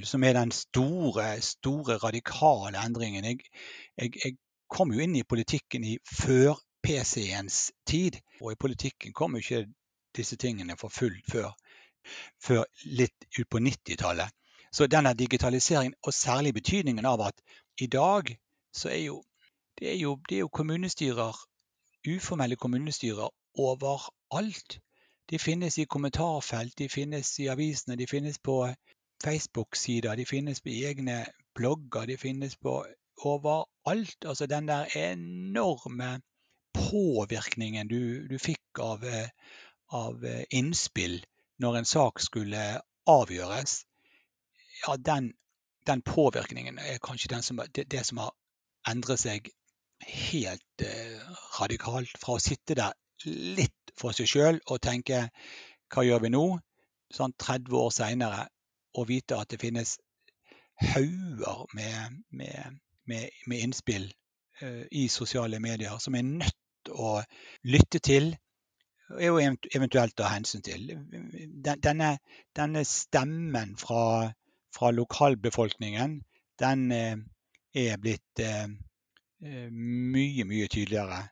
[0.11, 3.25] som er den store, store radikale endringen.
[3.25, 3.39] Jeg,
[3.97, 4.37] jeg, jeg,
[4.69, 8.19] kom jo inn i politikken i før PC-ens tid.
[8.41, 9.69] Og i politikken kom jo ikke
[10.17, 11.53] disse tingene for fullt før,
[12.43, 14.33] før litt ut på 90-tallet.
[14.71, 17.39] Så denne digitaliseringen, og særlig betydningen av at
[17.79, 18.35] i dag
[18.75, 19.23] så er jo
[19.79, 21.37] det er jo, det er jo kommunestyrer,
[22.09, 23.29] uformelle kommunestyrer
[23.61, 24.79] overalt.
[25.29, 28.61] De finnes i kommentarfelt, de finnes i avisene, de finnes på
[29.23, 32.85] Facebook-sider, de finnes på egne blogger, de finnes på
[33.25, 34.25] overalt.
[34.25, 36.21] Altså den der enorme
[36.73, 39.03] påvirkningen du, du fikk av,
[39.89, 41.19] av, innspill
[41.59, 42.63] når en sak skulle
[43.09, 43.81] avgjøres,
[44.85, 45.31] ja, den,
[45.87, 48.35] den påvirkningen er kanskje som, det, det, som har
[48.87, 49.49] endret seg
[50.05, 51.17] helt eh,
[51.59, 52.13] radikalt.
[52.21, 52.93] Fra å sitte der
[53.25, 55.27] litt for seg sjøl og tenke
[55.93, 56.43] hva gjør vi nå,
[57.13, 58.47] sånn 30 år seinere,
[58.97, 59.97] og vite at det finnes
[60.81, 64.09] hauger med, med, med, med innspill
[64.61, 67.17] uh, i sosiale medier som er nødt å
[67.67, 68.35] lytte til
[69.07, 70.89] og eventuelt ta hensyn til.
[71.63, 72.09] Denne,
[72.55, 74.33] denne stemmen fra,
[74.75, 76.17] fra, lokalbefolkningen,
[76.59, 77.15] den uh,
[77.77, 78.67] er blitt uh,
[79.71, 81.23] mye, mye tydeligere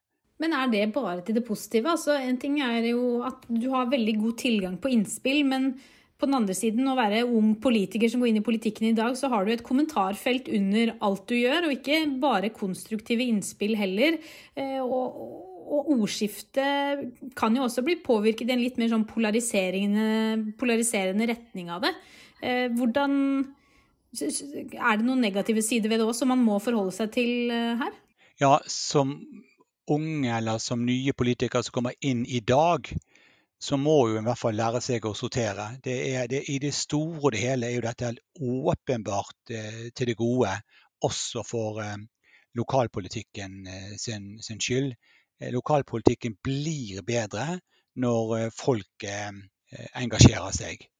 [0.41, 1.93] men er det bare til det positive?
[1.93, 5.75] Altså, en ting er jo at du har veldig god tilgang på innspill, men
[6.15, 9.17] på den andre siden, å være ung politiker som går inn i politikken i dag,
[9.19, 14.19] så har du et kommentarfelt under alt du gjør, og ikke bare konstruktive innspill heller.
[14.55, 15.19] Eh, og,
[15.65, 21.71] og ordskiftet kan jo også bli påvirket i en litt mer sånn polariserende, polariserende retning
[21.73, 21.95] av det.
[22.41, 23.19] Eh, hvordan
[24.15, 27.75] Er det noen negative sider ved det òg som man må forholde seg til eh,
[27.81, 27.91] her?
[28.39, 29.17] Ja, som
[29.91, 32.89] unge eller som nye politikere som kommer inn i dag,
[33.59, 35.67] så må jo i hvert fall lære seg å sortere.
[35.83, 40.11] Det er, det, I det store og det hele er jo dette åpenbart eh, til
[40.11, 40.51] det gode,
[41.05, 41.97] også for eh,
[42.57, 44.93] lokalpolitikken eh, sin, sin, skyld.
[45.39, 47.59] Eh, lokalpolitikken blir bedre
[48.01, 49.31] når eh, folk eh,
[49.95, 50.91] engasjerer seg.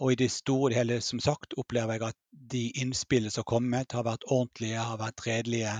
[0.00, 2.16] Og i det store og det hele, som sagt, opplever jeg at
[2.52, 5.74] de innspillene som har kommet, har vært ordentlige, har vært redelige.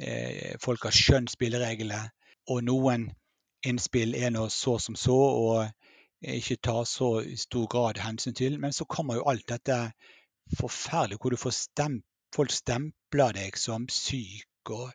[0.00, 2.08] Eh, folk har skjønt spillereglene,
[2.50, 3.10] og noen
[3.66, 5.66] innspill er nå så som så og
[6.20, 8.58] ikke tar så stor grad hensyn til.
[8.60, 9.78] Men så kommer jo alt dette
[10.58, 14.90] forferdelige hvor du får stemp, folk stempler deg som syk, og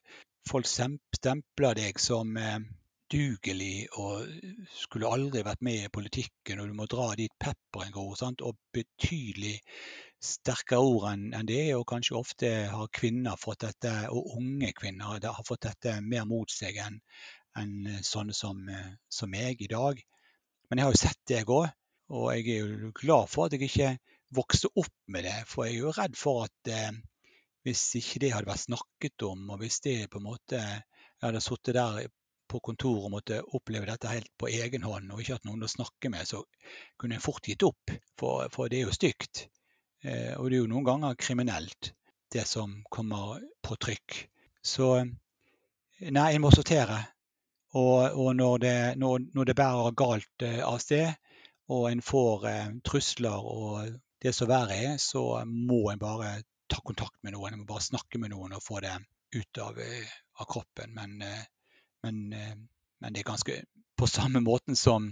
[0.50, 2.60] folk stempler deg som eh,
[3.06, 4.26] udugelig og
[4.74, 7.94] skulle aldri vært med i politikken, og du må dra dit pepperen.
[8.18, 8.42] Sant?
[8.42, 9.60] Og betydelig
[10.22, 11.76] sterkere ord enn det.
[11.76, 16.50] Og kanskje ofte har kvinner fått dette, og unge kvinner har fått dette mer mot
[16.52, 17.00] seg enn
[17.56, 18.66] en sånne som,
[19.10, 20.02] som meg i dag.
[20.70, 21.70] Men jeg har jo sett det, jeg òg.
[22.16, 23.96] Og jeg er jo glad for at jeg ikke
[24.36, 25.38] vokste opp med det.
[25.50, 26.92] For jeg er jo redd for at eh,
[27.66, 31.42] hvis ikke det hadde vært snakket om, og hvis det på en måte jeg hadde
[31.42, 32.12] sittet der
[32.48, 35.72] på kontoret og måtte oppleve dette helt på egen hånd og ikke hatt noen å
[35.72, 36.44] snakke med, så
[37.00, 37.94] kunne en fort gitt opp.
[38.20, 39.48] For, for det er jo stygt.
[40.06, 41.92] Eh, og det er jo noen ganger kriminelt,
[42.34, 44.18] det som kommer på trykk.
[44.66, 47.02] Så nei, en må sortere.
[47.76, 51.12] Og, og når, det, når, når, det, bærer galt eh, av sted,
[51.74, 56.38] og en får eh, trusler og det som verre er, så må en bare
[56.72, 57.54] ta kontakt med noen.
[57.54, 58.94] En må bare snakke med noen og få det
[59.36, 60.94] ut av, eh, av kroppen.
[60.96, 61.44] Men, eh,
[62.06, 62.56] men, eh,
[63.02, 63.60] men, det er ganske
[63.98, 65.10] på samme måten som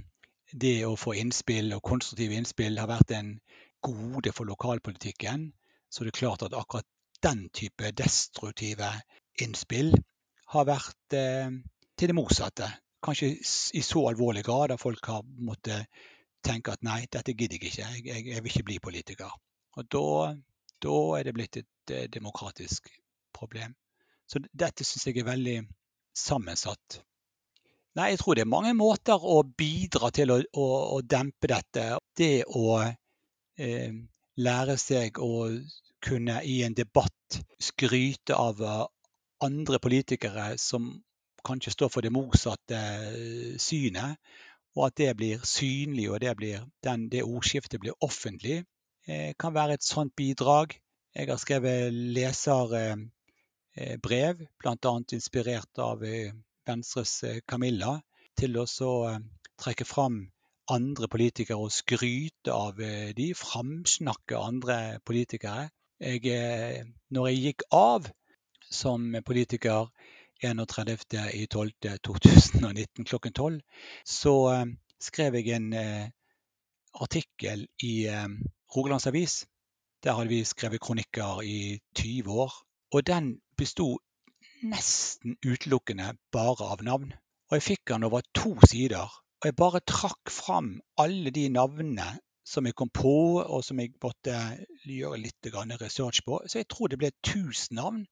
[0.52, 3.36] det å få innspill og konstruktive innspill har vært en
[3.84, 5.50] gode for lokalpolitikken,
[5.90, 6.88] så det er klart at akkurat
[7.24, 8.90] den type destruktive
[9.42, 9.94] innspill
[10.54, 11.52] har vært eh,
[11.98, 12.70] til det motsatte.
[13.04, 13.34] Kanskje
[13.76, 15.90] i så alvorlig grad at folk har måttet
[16.44, 19.32] tenke at nei, dette gidder jeg ikke, jeg, jeg, jeg vil ikke bli politiker.
[19.80, 20.08] Og da,
[20.84, 22.92] da er det blitt et eh, demokratisk
[23.34, 23.74] problem.
[24.28, 25.58] Så dette syns jeg er veldig
[26.14, 27.02] sammensatt.
[27.94, 31.86] Nei, jeg tror det er mange måter å bidra til å, å, å dempe dette.
[32.18, 33.94] Det å eh,
[34.42, 35.46] lære seg å
[36.04, 38.86] kunne i en debatt skryte av eh,
[39.46, 40.90] andre politikere som
[41.46, 44.18] kanskje står for det motsatte eh, synet,
[44.74, 48.64] og at det blir synlig og det, blir, den, det ordskiftet blir offentlig,
[49.08, 50.74] eh, kan være et sånt bidrag.
[51.14, 52.96] Jeg har skrevet leser eh,
[54.02, 55.04] brev, bl.a.
[55.12, 56.34] inspirert av eh,
[56.68, 58.02] Venstres eh, Camilla,
[58.38, 58.66] til å
[59.62, 60.32] trekke fram
[60.74, 62.78] andre politikere og skryte av
[63.14, 65.70] de, framsnakke andre politikere.
[66.02, 66.24] Jeg,
[67.14, 68.08] når jeg gikk av
[68.74, 69.86] som politiker
[70.42, 73.62] 31.12.2019 klokken 12,
[74.02, 74.66] så
[74.98, 75.70] skrev jeg en
[76.98, 78.10] artikkel i
[78.74, 79.46] Rogalands Avis.
[80.04, 82.52] Der hadde vi skrevet kronikker i 20 år.
[82.94, 83.98] Og den besto
[84.64, 87.14] nesten utelukkende bare av navn.
[87.50, 89.10] Og jeg fikk den over to sider.
[89.42, 92.06] Og jeg bare trakk fram alle de navnene
[92.48, 94.36] som jeg kom på, og som jeg måtte
[94.86, 95.50] gjøre litt
[95.82, 96.42] research på.
[96.48, 98.06] Så jeg tror det ble 1000 navn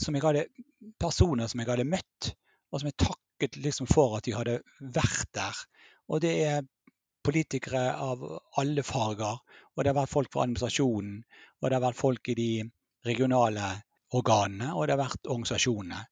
[0.00, 0.46] som hadde,
[1.00, 2.32] personer som jeg hadde møtt,
[2.72, 5.60] og som jeg takket liksom for at de hadde vært der.
[6.08, 6.66] Og det er
[7.26, 8.22] politikere av
[8.60, 9.42] alle farger.
[9.74, 11.20] Og det har vært folk fra administrasjonen,
[11.60, 12.50] og det har vært folk i de
[13.06, 13.74] regionale
[14.14, 16.04] organene, og det har vært organisasjonene.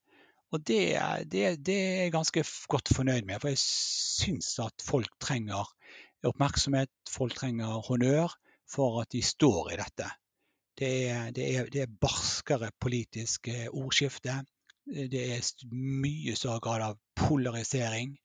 [0.54, 0.82] Og det,
[1.30, 5.66] det, det, er jeg ganske godt fornøyd med, for jeg syns at folk trenger
[6.24, 8.34] oppmerksomhet, folk trenger honnør
[8.70, 10.08] for at de står i dette.
[10.78, 14.40] Det er, det er, det er barskere politisk eh, ordskifte.
[14.84, 18.16] Det er mye større grad av polarisering.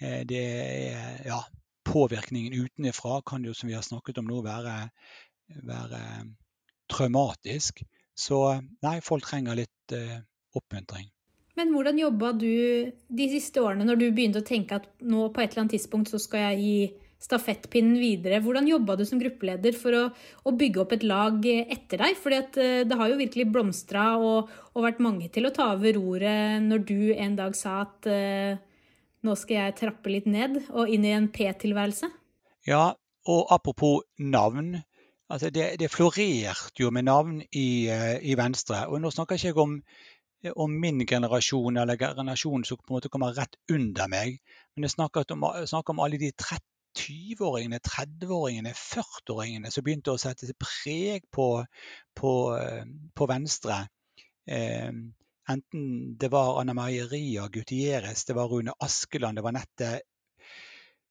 [0.00, 1.42] Eh, det er ja,
[1.84, 4.88] Påvirkningen utenfra kan jo, som vi har snakket om nå, være,
[5.68, 5.98] være
[6.88, 7.82] traumatisk.
[8.14, 8.40] Så
[8.84, 10.20] nei, folk trenger litt eh,
[10.54, 11.10] oppmuntring.
[11.58, 12.50] Men hvordan jobba du
[12.90, 16.10] de siste årene, når du begynte å tenke at nå på et eller annet tidspunkt
[16.10, 16.76] så skal jeg gi
[17.24, 18.40] stafettpinnen videre.
[18.44, 20.02] Hvordan jobba du som gruppeleder for å,
[20.44, 22.18] å, bygge opp et lag etter deg?
[22.20, 25.96] Fordi eh, det har jo virkelig blomstra og, og, vært mange til å ta over
[25.96, 28.58] roret når du en dag sa at eh,
[29.24, 32.10] nå skal jeg trappe litt ned og inn i en P-tilværelse.
[32.68, 32.92] Ja,
[33.30, 34.82] og apropos navn.
[35.32, 38.84] Altså det, det florerte jo med navn i, eh, i, Venstre.
[38.88, 39.78] Og nå snakker jeg ikke om,
[40.52, 44.38] om, min generasjon eller generasjonen som på en måte kommer rett under meg,
[44.76, 46.32] men jeg snakker om, snakker om alle de
[46.94, 51.48] 20-åringene, 30-åringene, 40-åringene som begynte å sette preg på,
[52.14, 52.84] på, eh,
[53.16, 53.80] på Venstre.
[54.46, 54.92] Eh,
[55.50, 55.88] enten
[56.20, 59.90] det var Anna Marie Ria Gutierrez, det var Rune Askeland, det var Nette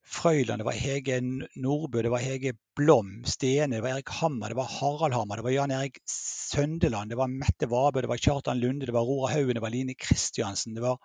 [0.04, 1.20] Frøyland, det var Hege
[1.56, 5.46] Nordbø, det var Hege Blom Stene, det var Erik Hammer, det var Harald Hammer, det
[5.48, 9.32] var Jan Erik Søndeland, det var Mette Vabø, det var Kjartan Lunde, det var Rora
[9.32, 11.00] Haugen, det var Line Kristiansen, det var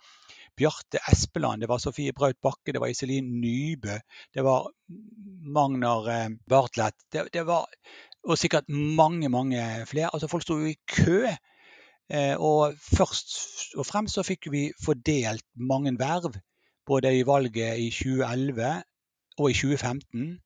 [0.58, 4.00] Bjarte Espeland, det var Sofie Braut Bakke, det var Iselin Nybø,
[4.34, 4.66] det var
[5.54, 6.98] Magnar eh, Bartlett.
[7.12, 7.70] Det, det, var
[8.26, 10.10] og sikkert mange, mange flere.
[10.12, 11.28] Altså Folk sto i kø.
[12.10, 16.34] Eh, og først og fremst så fikk vi fordelt mange verv
[16.88, 18.82] både i valget i 2011
[19.38, 20.40] og i 2015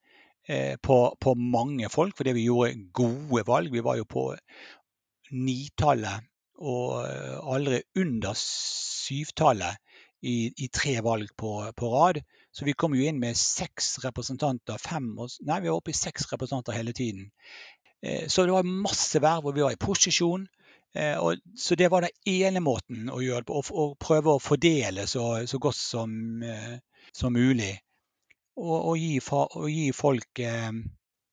[0.49, 3.73] eh, på, på, mange folk, fordi vi gjorde gode valg.
[3.73, 4.29] Vi var jo på
[5.33, 6.29] nitallet
[6.63, 9.81] og eh, aldri under syvtallet
[10.23, 12.23] i, i tre valg på, på, rad.
[12.53, 14.79] Så vi kom jo inn med seks representanter.
[14.79, 17.31] Fem, nei, vi var oppe i seks representanter hele tiden.
[18.05, 20.49] Eh, så det var masse verv, og vi var i posisjon.
[20.93, 23.63] Så det var den ene måten å gjøre det på.
[23.65, 26.13] Å, prøve å fordele så, så godt som,
[27.17, 27.71] som mulig.
[28.57, 30.73] Og, og, gi, og, gi, folk eh,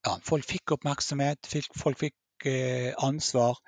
[0.07, 3.59] ja, folk fikk oppmerksomhet, folk fikk eh, ansvar.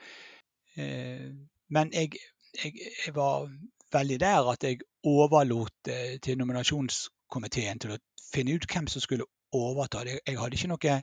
[0.79, 1.27] Eh,
[1.75, 2.15] men jeg,
[2.55, 2.73] jeg,
[3.05, 3.49] jeg, var
[3.91, 5.91] veldig der at jeg overlot
[6.23, 10.05] til nominasjonskomiteen til å finne ut hvem som skulle overta.
[10.07, 10.21] det.
[10.27, 10.97] jeg hadde ikke noe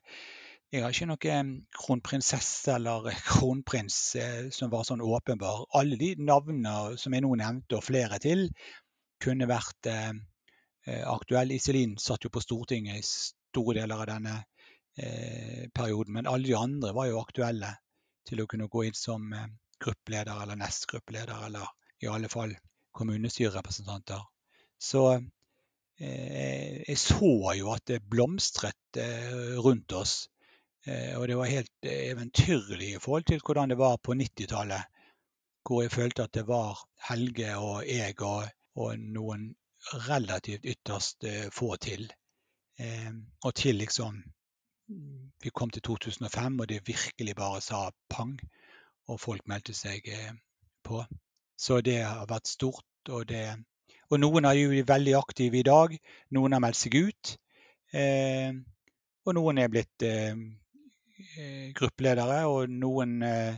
[0.69, 3.99] jeg har ikke noen kronprinsesse eller kronprins
[4.53, 5.67] som var sånn åpenbar.
[5.77, 8.49] Alle de navnene som jeg nå nevnte, og flere til,
[9.21, 9.89] kunne vært
[10.89, 11.57] eh, eh.
[11.57, 14.37] Iselin satt jo på Stortinget i store deler av denne
[14.99, 16.13] Eh, perioden.
[16.13, 17.69] Men alle de andre var jo aktuelle
[18.27, 19.45] til å kunne gå inn som eh,
[19.79, 21.69] gruppeleder eller nestgruppeleder, eller
[22.03, 22.57] i alle fall
[22.99, 24.25] kommunestyrerepresentanter.
[24.79, 25.05] Så
[25.99, 28.99] jeg så jo at det blomstret
[29.59, 30.13] rundt oss.
[30.87, 35.01] Og det var helt eventyrlig i forhold til hvordan det var på 90-tallet.
[35.67, 38.47] Hvor jeg følte at det var Helge og jeg og,
[38.79, 39.49] og noen
[40.09, 42.09] relativt ytterst få til.
[43.45, 44.21] Og til liksom
[45.41, 48.39] vi kom til 2005, og det virkelig bare sa pang,
[49.09, 50.33] og folk meldte seg eh,
[50.85, 51.03] på.
[51.59, 52.85] Så det har vært stort.
[53.09, 53.45] Og, det,
[54.11, 55.95] og noen er jo veldig aktive i dag.
[56.37, 57.37] Noen har meldt seg ut.
[57.93, 58.53] Eh,
[59.27, 60.37] og noen er blitt eh,
[61.39, 63.57] eh gruppeledere, og noen eh,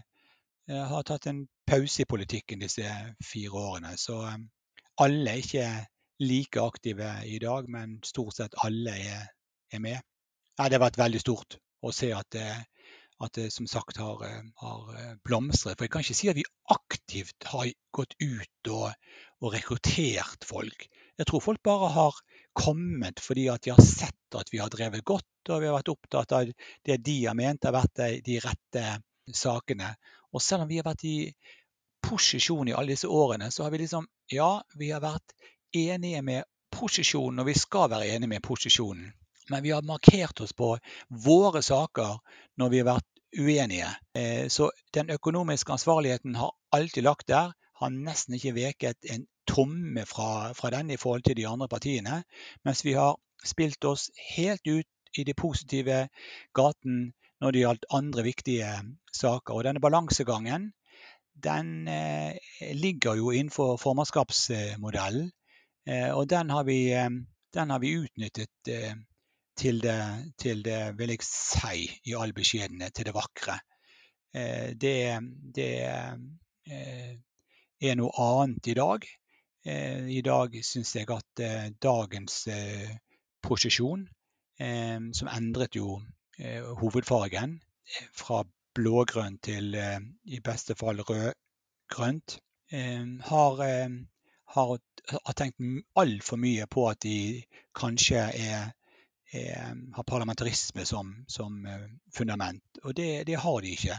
[0.71, 2.87] har tatt en pause i politikken disse
[3.25, 3.97] fire årene.
[3.99, 4.39] Så eh,
[5.03, 5.67] alle er ikke
[6.21, 9.27] like aktive i dag, men stort sett alle er,
[9.73, 10.01] er med.
[10.59, 12.49] Ja, det har vært veldig stort å se at det,
[13.25, 15.79] at det som sagt har, eh, har, eh, blomstret.
[15.79, 18.93] For jeg kan ikke si at vi aktivt har gått ut og,
[19.41, 20.89] og, rekruttert folk.
[21.19, 22.21] Jeg tror folk bare har
[22.57, 25.93] kommet fordi at de har sett at vi har drevet godt, og vi har vært
[25.93, 26.53] opptatt av
[26.85, 28.85] det de har ment har vært de rette
[29.33, 29.95] sakene.
[30.33, 31.33] Og selv om vi har vært i
[32.05, 35.35] posisjon i alle disse årene, så har vi liksom Ja, vi har vært
[35.75, 39.11] enige med posisjonen, og vi skal være enige med posisjonen
[39.51, 40.79] men vi har markert oss på
[41.09, 42.19] våre saker
[42.61, 43.89] når vi har vært uenige.
[44.15, 47.53] Eh, så den økonomiske ansvarligheten har alltid lagt der.
[47.81, 52.23] Har nesten ikke veket en tomme fra, fra den i forhold til de andre partiene.
[52.65, 56.05] Mens vi har spilt oss helt ut i de positive
[56.55, 58.71] gaten når det gjaldt andre viktige
[59.17, 59.55] saker.
[59.55, 60.71] Og denne balansegangen
[61.35, 62.37] den eh,
[62.77, 65.31] ligger jo innenfor formannskapsmodellen.
[65.87, 67.11] Eh, og den har vi, eh,
[67.55, 68.95] den har vi utnyttet eh,
[69.57, 73.59] til det, til det, vil jeg si, i all beskjedenhet, til det vakre.
[74.33, 75.19] Det,
[75.57, 76.15] det er
[77.99, 79.07] noe annet i dag.
[79.67, 81.43] I dag syns jeg at
[81.83, 82.37] dagens
[83.43, 84.07] posisjon,
[85.19, 85.99] som endret jo
[86.79, 87.59] hovedfargen
[88.15, 88.45] fra
[88.79, 92.39] blågrønn til i beste fall rød-grønt,
[93.35, 93.55] har,
[94.55, 94.79] har,
[95.15, 95.61] har tenkt
[95.99, 97.17] altfor mye på at de
[97.77, 98.71] kanskje er
[99.33, 102.63] er, har parlamentarisme som, som, eh, fundament.
[102.83, 103.97] Og det, det, har de ikke.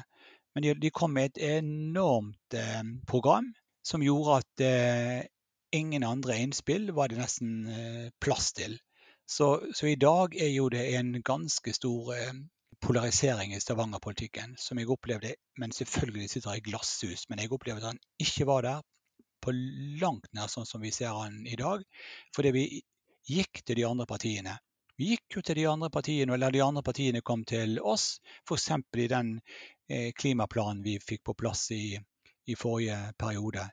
[0.55, 5.25] Men de, de kom med et enormt eh, program som gjorde at eh,
[5.71, 8.79] ingen andre innspill var det nesten eh, plass til.
[9.25, 12.33] Så, så, i dag er jo det en ganske stor eh,
[12.81, 17.81] polarisering i Stavanger-politikken, som jeg opplevde Men selvfølgelig sitter jeg i glasshus, men jeg opplevde
[17.81, 18.81] at han ikke var der
[19.41, 19.53] på
[20.01, 21.83] langt nær sånn som vi ser han i dag.
[22.35, 22.65] Fordi vi
[23.29, 24.57] gikk til de andre partiene.
[25.01, 28.19] Vi gikk jo til de andre partiene, eller de andre partiene kom til oss.
[28.45, 28.69] F.eks.
[29.01, 29.35] i den
[29.89, 31.95] eh, klimaplanen vi fikk på plass i,
[32.45, 33.65] i forrige periode.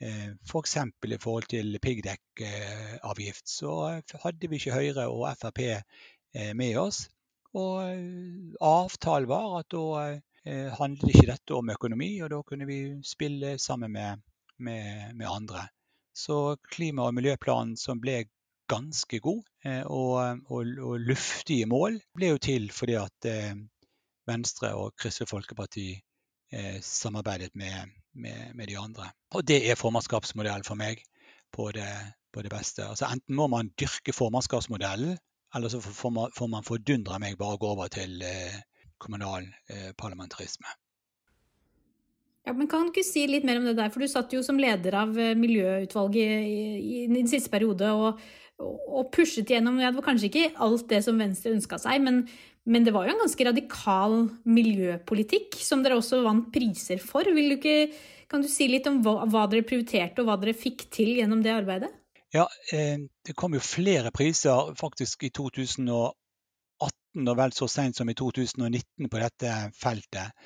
[0.00, 0.76] Eh, F.eks.
[0.96, 6.78] For i forhold til piggdekkavgift, eh, så hadde vi ikke Høyre og Frp eh, med
[6.80, 7.04] oss.
[7.58, 12.68] Og eh, avtalen var at da eh, handlet ikke dette om økonomi, og da kunne
[12.68, 14.22] vi spille sammen med,
[14.60, 15.66] med, med andre.
[16.16, 18.24] Så klima- og miljøplanen som ble
[18.70, 23.54] ganske god eh, og, og, og luftige mål ble jo til fordi at eh,
[24.30, 29.10] Venstre og Kristelig Folkeparti eh, samarbeidet med, med, med, de andre.
[29.34, 31.02] Og det er formannskapsmodellen for meg
[31.54, 31.88] på det,
[32.32, 32.86] på det beste.
[32.86, 35.18] Altså Enten må man dyrke formannskapsmodellen,
[35.54, 38.22] eller så får man, får man fordundre meg bare å gå over til
[39.02, 39.48] kommunal
[39.98, 40.68] parlamentarisme.
[42.50, 43.92] Ja, men Kan du ikke si litt mer om det der?
[43.94, 47.94] For Du satt jo som leder av miljøutvalget i, i, i den siste periode.
[47.94, 48.18] og
[48.60, 52.22] og pushet gjennom ja, Det var kanskje ikke alt det som Venstre ønska seg, men,
[52.68, 57.24] men, det var jo en ganske radikal miljøpolitikk som dere også vant priser for.
[57.24, 57.92] Du ikke,
[58.30, 61.44] kan du si litt om hva, hva dere prioriterte, og hva dere fikk til gjennom
[61.44, 61.92] det arbeidet?
[62.30, 66.12] Ja, det kom jo flere priser faktisk i 2018
[67.26, 70.36] og vel så sent som i 2019 på dette feltet.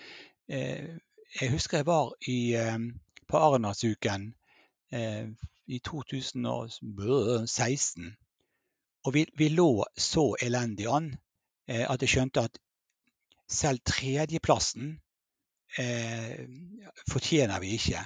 [1.41, 2.55] Jeg husker jeg var i,
[3.29, 4.35] på Arendalsuken
[5.67, 8.17] i 2016.
[9.05, 11.17] Og vi, vi, lå så elendig an
[11.67, 12.59] at jeg skjønte at
[13.51, 15.01] selv tredjeplassen
[15.79, 16.47] eh,
[17.11, 18.03] fortjener vi ikke.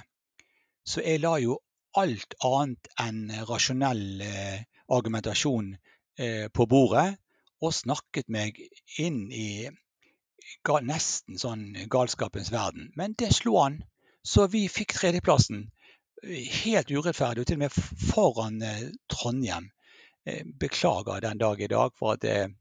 [0.85, 1.59] Så jeg la jo
[1.99, 7.17] alt annet enn rasjonell eh, argumentasjon eh, på bordet,
[7.59, 8.59] og snakket meg
[9.01, 9.67] inn i
[10.65, 12.91] ga, nesten sånn galskapens verden.
[12.99, 13.81] Men det slo an,
[14.23, 15.67] så vi fikk tredjeplassen.
[16.63, 17.75] Helt urettferdig, og til og med
[18.11, 19.71] foran eh, Trondheim.
[20.61, 22.51] Beklager den dag i dag for at det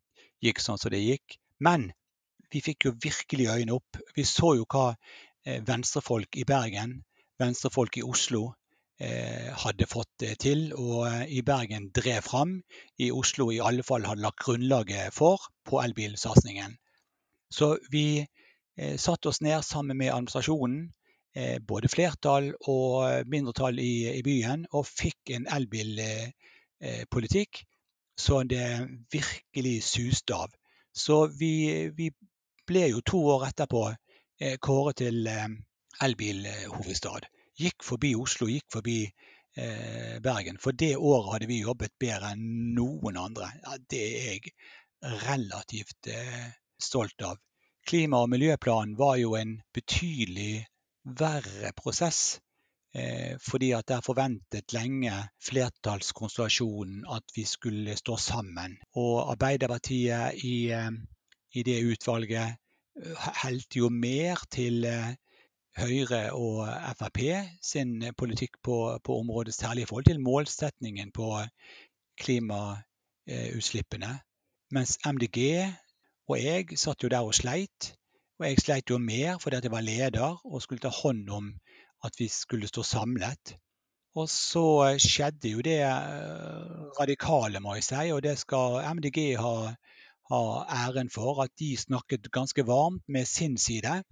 [0.41, 1.35] gikk sånn som det gikk.
[1.61, 1.91] Men
[2.53, 3.99] vi fikk jo virkelig øynene opp.
[4.17, 7.03] Vi så jo hva eh, venstrefolk i Bergen,
[7.41, 8.45] venstrefolk i Oslo
[9.03, 12.59] eh, hadde fått til, og eh, i Bergen drev fram.
[12.99, 16.79] I Oslo i alle fall hadde lagt grunnlaget for på elbilsatsingen.
[17.51, 20.93] Så vi eh, satte oss ned sammen med administrasjonen,
[21.37, 27.65] eh, både flertall og mindretall i, i byen, og fikk en elbilpolitikk
[28.19, 30.51] så det virkelig suste av.
[30.93, 32.11] Så vi, vi
[32.67, 35.47] ble jo to år etterpå eh, kåret til eh,
[36.03, 37.29] elbilhovedstad.
[37.59, 40.59] Gikk forbi Oslo, gikk forbi eh, Bergen.
[40.63, 43.53] For det året hadde vi jobbet bedre enn noen andre.
[43.63, 44.53] Ja, det er jeg
[45.29, 46.11] relativt
[46.81, 47.39] stolt av.
[47.87, 50.67] Klima- og miljøplanen var jo en betydelig
[51.05, 52.41] verre prosess.
[53.51, 55.13] fordi at der forventet lenge
[55.45, 58.79] flertallskonstellasjonen at vi skulle stå sammen.
[58.97, 60.73] Og Arbeiderpartiet i
[61.53, 62.57] i det utvalget
[63.05, 65.15] eh, helte jo mer til eh,
[65.79, 66.67] Høyre og
[66.99, 67.21] Frp
[67.63, 71.29] sin politikk på, på området, særlig i forhold til målsetningen på
[72.19, 74.17] klimautslippene.
[74.75, 75.39] Mens MDG
[76.29, 77.95] og jeg satt jo der og sleit.
[78.39, 81.55] Og jeg sleit jo mer fordi jeg var leder og skulle ta hånd om
[82.05, 83.57] at vi skulle stå samlet.
[84.19, 89.55] Og så skjedde jo det eh, radikale, må jeg si, og det skal MDG ha
[90.29, 94.03] ha æren for at de snakket ganske varmt med sin side,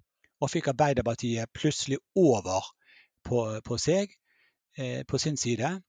[0.40, 2.64] og fikk Arbeiderpartiet plutselig over
[3.24, 4.12] på, på seg,
[4.78, 5.80] eh, på sin side.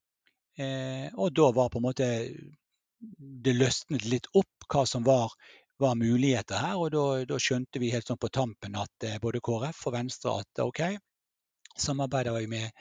[0.59, 2.07] Eh, og da var på en måte
[3.45, 5.29] Det løsnet litt opp hva som var,
[5.79, 9.41] var muligheter her, og da, da, skjønte vi helt sånn på tampen at eh, både
[9.45, 10.81] KrF og Venstre at OK,
[11.77, 12.71] samarbeider vi med,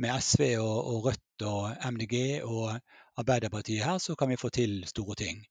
[0.00, 2.16] med SV og, og Rødt og MDG
[2.48, 2.78] og
[3.20, 5.42] Arbeiderpartiet her, så kan vi få til store ting.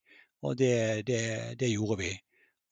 [0.45, 1.21] Og det, det,
[1.59, 2.11] det, gjorde vi.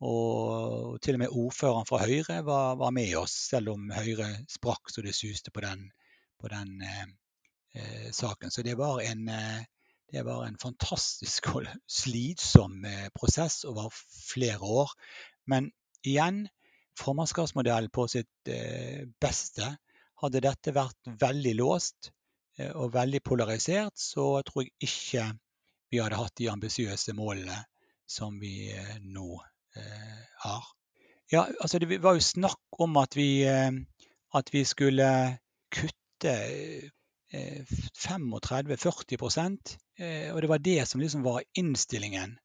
[0.05, 4.91] Og til og med ordføreren fra Høyre var, var med oss, selv om Høyre sprakk
[4.91, 5.87] så det suste på den,
[6.41, 7.05] på den eh,
[7.77, 8.51] eh saken.
[8.51, 9.63] Så det var en, eh,
[10.11, 11.67] det var en fantastisk og
[11.99, 14.91] slitsom eh, prosess over flere år.
[15.49, 15.71] Men
[16.05, 16.47] igjen,
[16.99, 19.75] formannskapsmodellen på sitt eh, beste.
[20.23, 22.11] Hadde dette vært veldig låst
[22.59, 25.31] eh, og veldig polarisert, så tror jeg ikke
[25.93, 27.59] vi hadde hatt de ambisiøse målene
[28.09, 29.27] som vi nå
[29.73, 30.65] har.
[31.31, 35.07] Ja, altså Det var jo snakk om at vi, at vi skulle
[35.73, 36.33] kutte
[37.33, 39.77] 35-40%
[40.33, 42.37] og det var det som liksom var innstillingen.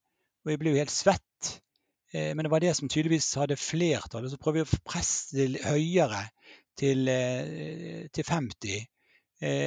[0.44, 1.60] Og jeg ble jo helt svett.
[2.12, 4.24] Men det var det som tydeligvis hadde flertall.
[4.24, 6.22] Og så prøver vi å presse det høyere
[6.78, 6.98] til,
[8.12, 8.84] til 50.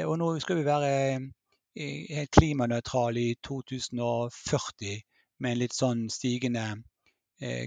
[0.06, 0.92] Og nå skal vi være
[1.76, 5.02] helt klimanøytrale i 2040
[5.42, 6.80] med en litt sånn stigende eh,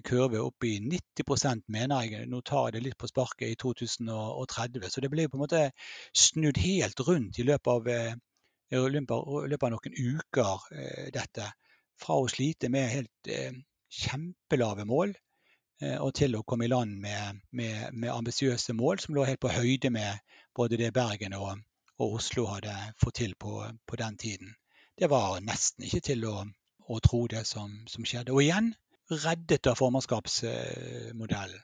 [0.07, 2.29] kurve opp i 90% mener jeg.
[2.31, 4.87] Nå tar jeg det litt på sparket i 2030.
[4.91, 5.65] Så det ble på en måte
[6.15, 8.15] snudd helt rundt i løpet av, eh,
[8.71, 11.51] i løpet av noen uker, eh, dette.
[11.99, 13.35] Fra å slite med helt
[13.95, 15.13] kjempelave mål
[16.03, 19.53] og til å komme i land med, med, med ambisiøse mål som lå helt på
[19.53, 20.19] høyde med
[20.55, 21.61] både det Bergen og,
[21.99, 24.55] og Oslo hadde fått til på, på, den tiden.
[24.99, 26.45] Det var nesten ikke til å,
[26.91, 28.35] å tro det som, som, skjedde.
[28.35, 28.73] Og igjen
[29.11, 31.63] reddet av formannskapsmodellen.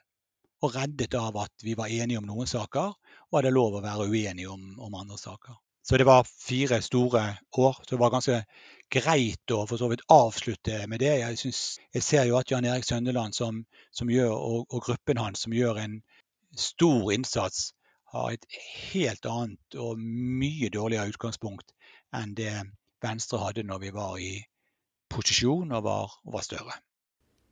[0.61, 4.05] Og reddet av at vi var enige om noen saker, og hadde lov å være
[4.11, 5.57] uenige om, om andre saker.
[5.81, 7.79] Så det var fire store år.
[7.81, 8.43] Så det var ganske
[8.91, 11.15] greit å for så vidt avslutte med det.
[11.23, 11.61] Jeg, synes,
[11.93, 15.55] jeg ser jo at Jan Erik Søndeland som, som gjør, og, og, gruppen hans som
[15.55, 16.01] gjør en
[16.57, 17.71] stor innsats,
[18.11, 18.45] har et
[18.91, 21.69] helt annet og mye dårligere utgangspunkt
[22.11, 22.51] enn det
[23.01, 24.33] Venstre hadde når vi var i
[25.09, 26.75] posisjon og var, og var større.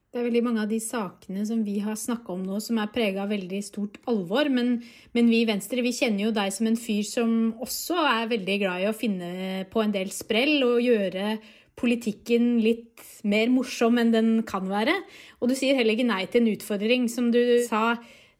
[0.09, 2.89] Det er veldig mange av de sakene som vi har snakka om nå, som er
[2.89, 4.49] prega av veldig stort alvor.
[4.49, 4.79] Men,
[5.13, 8.57] men, vi i Venstre vi kjenner jo deg som en fyr som også er veldig
[8.63, 9.29] glad i å finne
[9.69, 11.37] på en del sprell og gjøre
[11.79, 14.97] politikken litt mer morsom enn den kan være.
[15.39, 17.99] Og du sier heller ikke nei til en utfordring, som du sa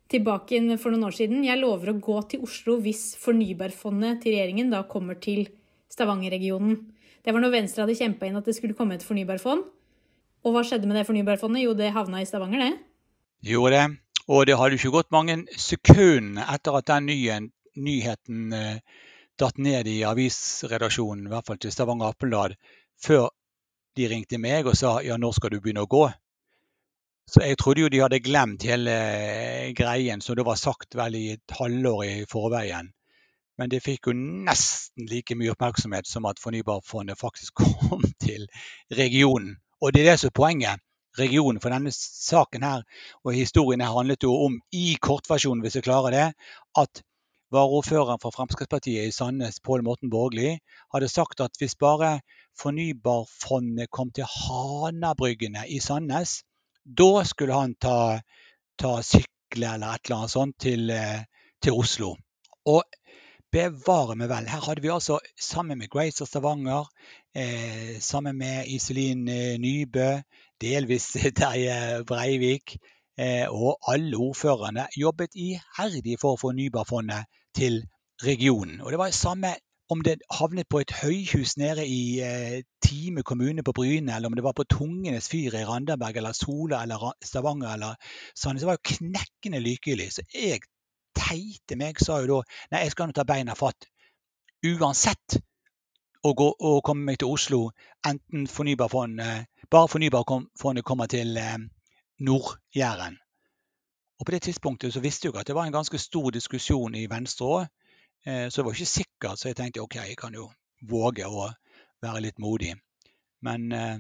[0.10, 1.46] tilbake for noen år siden.
[1.46, 5.46] Jeg lover å gå til Oslo hvis fornybarfondet til regjeringen da kommer til
[5.94, 6.80] Stavanger-regionen.
[7.22, 9.70] Det var når Venstre hadde kjempa inn at det skulle komme et fornybarfond.
[10.46, 11.64] Og hva skjedde med det fornybarfondet?
[11.66, 12.72] Jo, det havna i Stavanger, det.
[13.50, 13.88] Gjorde det.
[14.30, 17.40] Og det hadde ikke gått mange sekundene etter at den nye,
[17.80, 19.04] nyheten eh,
[19.40, 22.56] datt ned i avisredaksjonen, i hvert fall til Stavanger Aftenblad,
[23.02, 23.30] før
[23.98, 26.06] de ringte meg og sa ja, når skal du begynne å gå?
[27.30, 31.18] Så jeg trodde jo de hadde glemt hele eh, greien som det var sagt vel
[31.18, 32.90] i et halvår i forveien.
[33.60, 38.48] Men det fikk jo nesten like mye oppmerksomhet som at Fornybarfondet faktisk kom til
[38.98, 39.58] regionen.
[39.82, 40.86] Og det er det som er poenget.
[41.20, 42.84] Regionen for denne saken her
[43.26, 46.28] og historien her handlet jo om, i kortversjonen hvis jeg klarer det,
[46.78, 47.02] at
[47.52, 50.54] varaordføreren for Fremskrittspartiet i Sandnes, Pål Morten Borgli,
[50.94, 52.20] hadde sagt at hvis bare
[52.60, 56.44] Fornybarfondet kom til Hanabryggene i Sandnes,
[56.86, 58.20] da skulle han ta,
[58.78, 61.26] ta sykle eller et eller annet sånt til, eh,
[61.64, 62.14] til Oslo.
[62.70, 62.84] Og
[63.50, 64.46] Bevare meg vel.
[64.46, 66.86] Her hadde vi altså sammen med Grace og Stavanger,
[68.02, 70.22] sammen med Iselin eh, Nybø,
[70.62, 72.78] delvis Terje Breivik
[73.20, 77.84] eh, og alle ordførerne jobbet iherdig for å få Nybarfondet til
[78.24, 78.82] regionen.
[78.82, 79.54] Og det var samme
[79.90, 84.36] om det havnet på et høyhus nede i eh, Time kommune på Bryne, eller om
[84.38, 88.78] det var på Tungenes fyr i Randaberg eller Sola eller Stavanger eller sånn, så var
[88.78, 90.12] jo knekkende lykkelig.
[90.14, 90.62] Så jeg
[91.18, 92.42] teite meg sa jo da
[92.74, 93.90] nei, jeg skal nå ta beina fatt
[94.66, 95.40] uansett
[96.24, 97.62] å, gå, å komme meg til Oslo,
[98.08, 101.58] enten fornybarfondet, bare fornybarfondet kommer til eh,
[102.26, 103.18] Nord-Jæren.
[104.20, 107.08] Og På det tidspunktet så visste jeg at det var en ganske stor diskusjon i
[107.12, 107.68] Venstre òg.
[108.26, 110.50] Eh, så det var ikke sikkert, så jeg tenkte OK, jeg kan jo
[110.90, 111.48] våge å
[112.04, 112.74] være litt modig.
[113.46, 113.98] Men eh,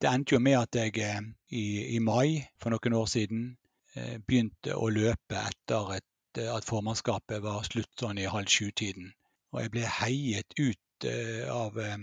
[0.00, 1.22] det endte jo med at jeg eh,
[1.54, 3.50] i, i, mai for noen år siden
[3.94, 6.08] eh, begynte å løpe etter et
[6.38, 9.10] Eh, at formannskapet var slutt sånn i halv sju-tiden.
[9.50, 11.96] Og jeg ble heiet ut eh, av, eh,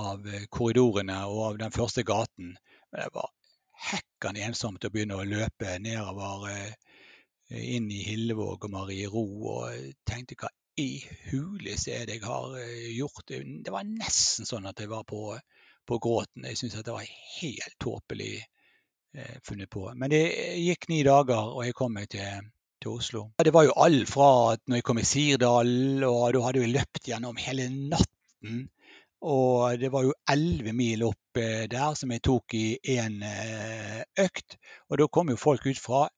[0.00, 2.54] av, korridorene og av den første gaten.
[2.90, 3.30] Men det var
[3.90, 6.50] hekkende ensomt å begynne å løpe nedover
[7.54, 10.48] inn i Hillevåg og Marie Ro og tenkte hva
[10.80, 12.56] i hulis er det jeg har
[12.96, 13.28] gjort?
[13.28, 15.36] Det var nesten sånn at jeg var på,
[15.86, 16.46] på gråten.
[16.48, 19.86] Jeg syns det var helt tåpelig eh, funnet på.
[19.94, 20.24] Men det
[20.58, 22.50] gikk ni dager, og jeg kom meg til,
[22.84, 23.30] Oslo.
[23.40, 25.70] Det var jo alt fra at når jeg kom i Sirdal,
[26.04, 27.64] og da hadde vi løpt gjennom hele
[28.44, 28.68] natten.
[29.24, 34.02] Og det var jo elleve mil opp eh, der som jeg tok i én eh,
[34.20, 34.58] økt.
[34.90, 36.08] Og da kom jo folk ut fra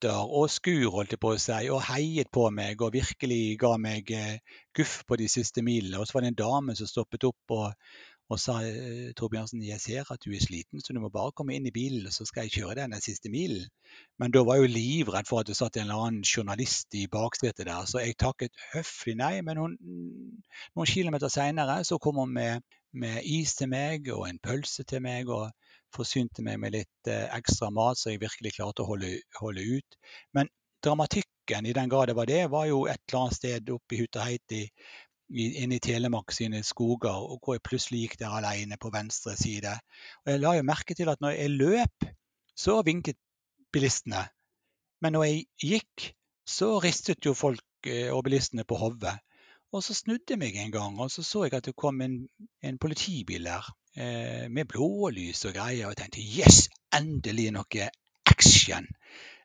[0.00, 3.76] hytter og skur, holdt jeg på å si, og heiet på meg og virkelig ga
[3.76, 4.38] meg eh,
[4.74, 6.00] guff på de siste milene.
[6.00, 7.74] Og så var det en dame som stoppet opp og
[8.30, 11.56] og sa eh, Torbjørnsen, jeg ser at du er sliten, så du må bare komme
[11.56, 13.64] inn i bilen, så skal jeg kjøre deg den siste milen.
[14.22, 17.08] Men da var jeg jo livredd for at det satt en eller annen journalist i
[17.10, 19.32] baksetet der, så jeg takket høflig nei.
[19.42, 22.62] Men hun, noen kilometer seinere så kom hun med,
[22.94, 25.26] med, is til meg og en pølse til meg.
[25.26, 25.50] og
[25.94, 29.98] forsynte meg med litt eh, ekstra mat, så jeg virkelig klarte å holde, holde ut.
[30.36, 30.50] Men
[30.84, 34.02] dramatikken, i den grad det var det, var jo et eller annet sted oppe i
[34.02, 34.64] Hutaheiti
[35.30, 39.76] inne i Telemark sine skoger, og hvor jeg plutselig gikk der alene på venstre side.
[40.24, 42.08] Og Jeg la jo merke til at når jeg løp,
[42.56, 43.18] så vinket
[43.72, 44.24] bilistene.
[45.00, 46.10] Men når jeg gikk,
[46.46, 49.14] så ristet jo folk eh, og bilistene på hodet.
[49.70, 52.24] Og så snudde jeg meg en gang, og så så jeg at det kom en,
[52.66, 55.86] en politibil der eh, med blålys og greier.
[55.88, 56.62] Og jeg tenkte yes,
[56.96, 57.90] endelig noe
[58.30, 58.88] action!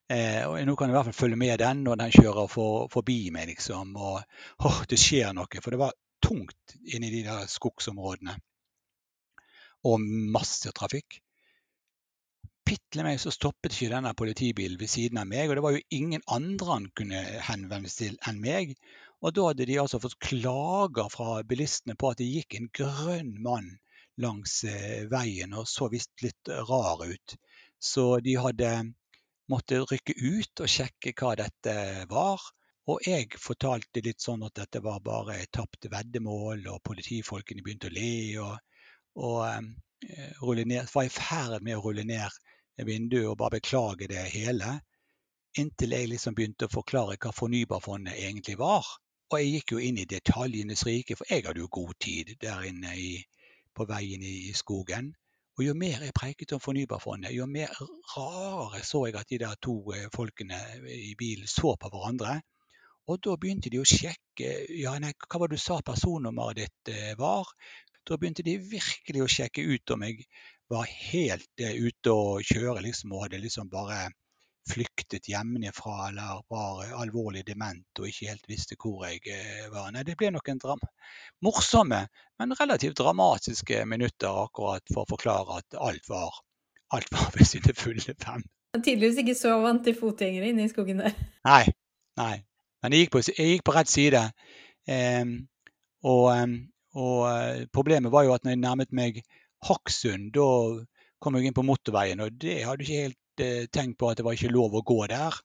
[0.06, 2.90] Eh, og nå kan jeg i hvert fall følge med den når den kjører for,
[2.94, 3.96] forbi meg, liksom.
[3.98, 4.20] Og
[4.68, 5.62] oh, det skjer noe.
[5.62, 8.36] For det var tungt inni de der skogsområdene.
[9.86, 10.02] Og
[10.34, 11.20] masse trafikk.
[12.66, 15.84] Pittle meg så stoppet ikke denne politibilen ved siden av meg, og det var jo
[15.94, 18.74] ingen andre han kunne henvende seg til enn meg.
[19.22, 23.36] Og da hadde de altså fått klager fra bilistene på at det gikk en grønn
[23.46, 23.70] mann
[24.22, 27.36] langs eh, veien og så visst litt rar ut.
[27.80, 28.72] Så de hadde
[29.52, 31.76] måttet rykke ut og sjekke hva dette
[32.10, 32.42] var.
[32.86, 37.96] Og jeg fortalte litt sånn at dette var bare tapt veddemål, og politifolkene begynte å
[37.96, 38.12] le.
[38.44, 38.58] Og,
[39.26, 39.72] og um,
[40.62, 44.78] ned, var i ferd med å rulle ned vinduet og bare beklage det hele.
[45.58, 48.86] Inntil jeg liksom begynte å forklare hva Fornybarfondet egentlig var.
[49.32, 52.68] Og jeg gikk jo inn i detaljenes rike, for jeg hadde jo god tid der
[52.70, 53.14] inne i,
[53.76, 55.14] på veien i skogen.
[55.56, 57.72] Og jo mer jeg preiket om Fornybarfondet, jo mer
[58.16, 60.58] rarere så jeg at de der to eh, folkene
[60.92, 62.42] i bilen så på hverandre.
[63.08, 64.50] Og da begynte de å sjekke
[64.82, 67.48] ja, nei, hva var det du sa personnummeret ditt eh, var.
[68.06, 70.28] Da begynte de virkelig å sjekke ut om jeg
[70.74, 74.10] var helt ute å kjøre liksom, og hadde liksom bare
[74.70, 79.92] flyktet hjemmefra eller var alvorlig dement og ikke helt visste hvor jeg uh, var.
[79.94, 80.84] Nei, det ble nok en dram
[81.46, 82.02] morsomme,
[82.40, 86.42] men relativt dramatiske minutter akkurat for å forklare at alt var,
[86.96, 88.46] alt var ved sine fulle fem.
[88.76, 91.16] Tydeligvis ikke så vant til fotgjengere inne i skogen der.
[91.48, 91.64] Nei.
[92.20, 92.36] nei.
[92.84, 94.24] Men jeg gikk på, jeg gikk på rett side.
[94.86, 95.36] Um,
[96.06, 96.58] og, um,
[97.00, 99.22] og uh, problemet var jo at når jeg nærmet meg
[99.66, 100.50] Hokksund, da
[101.24, 104.26] kom jeg inn på motorveien, og det hadde ikke helt eh, tenkt på at det
[104.28, 105.36] var ikke lov å gå der.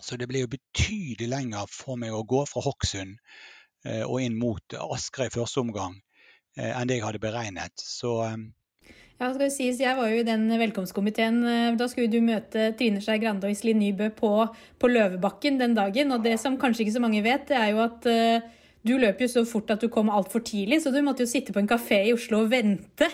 [0.00, 3.18] Så det ble jo betydelig lenger for meg å gå fra Hokksund
[3.84, 5.98] eh, og inn mot Asker i første omgang
[6.56, 7.76] eh, enn det jeg hadde beregnet.
[7.76, 8.16] Så
[9.20, 11.42] ja, skal det sies, Jeg var jo i den velkomstkomiteen.
[11.76, 14.30] Da skulle du møte Trine Skei Grande og Iselin Nybø på,
[14.80, 16.14] på, Løvebakken den dagen.
[16.16, 18.48] Og det som kanskje ikke så mange vet, det er jo at uh,
[18.80, 21.52] du løp jo så fort at du kom altfor tidlig, så du måtte jo sitte
[21.52, 23.10] på en kafé i Oslo og vente.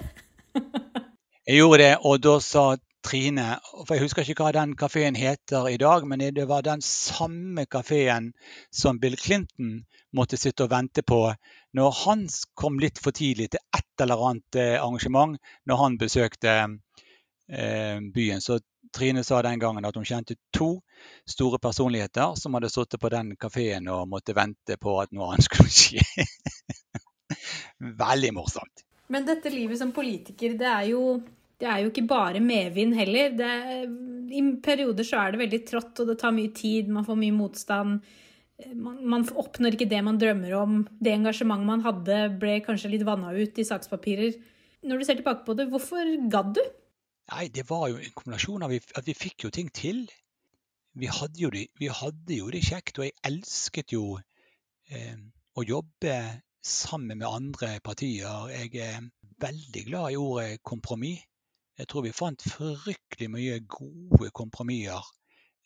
[1.48, 2.68] jeg gjorde det, og da sa
[3.06, 3.44] Trine
[3.86, 7.66] For jeg husker ikke hva den kafeen heter i dag, men det var den samme
[7.70, 8.32] kafeen
[8.74, 9.84] som Bill Clinton
[10.16, 11.20] måtte sitte og vente på
[11.76, 12.24] når han
[12.58, 15.36] kom litt for tidlig til et eller annet eh, arrangement
[15.68, 18.40] når han besøkte eh, byen.
[18.40, 18.58] Så
[18.96, 20.80] Trine sa den gangen at hun kjente to
[21.28, 25.46] store personligheter som hadde sittet på den kafeen og måtte vente på at noe annet
[25.50, 26.02] skulle skje.
[27.78, 28.86] Veldig morsomt.
[29.12, 31.02] Men dette livet som politiker, det er jo,
[31.60, 33.32] det er jo ikke bare medvind heller.
[33.36, 33.50] Det,
[34.36, 37.36] I perioder så er det veldig trått, og det tar mye tid, man får mye
[37.36, 38.00] motstand.
[38.72, 40.82] Man, man, oppnår ikke det man drømmer om.
[41.00, 44.36] Det engasjementet man hadde, ble kanskje litt vanna ut i sakspapirer.
[44.86, 46.62] Når du ser tilbake på det, hvorfor gadd du?
[47.32, 50.04] Nei, det var jo en kombinasjon av at vi fikk jo ting til.
[50.96, 51.68] Vi hadde jo det,
[52.00, 54.18] hadde jo det kjekt, og jeg elsket jo
[54.92, 55.16] eh,
[55.56, 56.14] å jobbe
[56.64, 58.52] sammen med andre partier.
[58.52, 59.08] Jeg er
[59.40, 61.24] veldig glad i ordet kompromiss.
[61.76, 65.04] Jeg tror vi fant fryktelig mye gode kompromisser.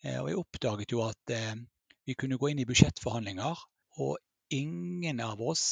[0.03, 1.53] Eh, og jeg oppdaget jo at eh,
[2.07, 3.61] vi kunne gå inn i budsjettforhandlinger,
[4.03, 4.17] og
[4.51, 5.63] ingen av oss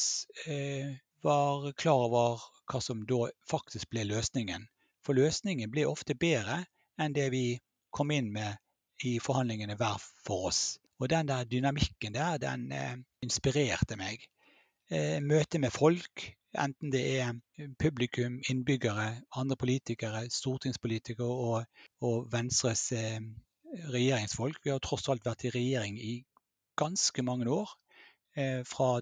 [0.47, 4.63] eh, var klar over hva som da faktisk ble løsningen.
[5.03, 6.61] For løsningen ble ofte bedre
[6.99, 7.59] enn det vi
[7.91, 8.55] kom inn med
[9.03, 10.77] i forhandlingene hver for oss.
[10.99, 12.67] Og den der dynamikken der, den
[13.23, 14.25] inspirerte meg.
[15.23, 16.25] Møte med folk,
[16.57, 17.33] enten det er
[17.79, 21.65] publikum, innbyggere, andre politikere, stortingspolitikere og,
[22.01, 23.19] og Venstres eh,
[23.93, 24.57] regjeringsfolk.
[24.63, 26.15] Vi har tross alt vært i regjering i
[26.79, 27.69] ganske mange år.
[28.37, 29.01] Eh, fra,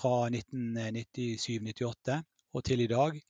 [0.00, 2.22] fra 1997-98
[2.52, 3.20] og til i dag.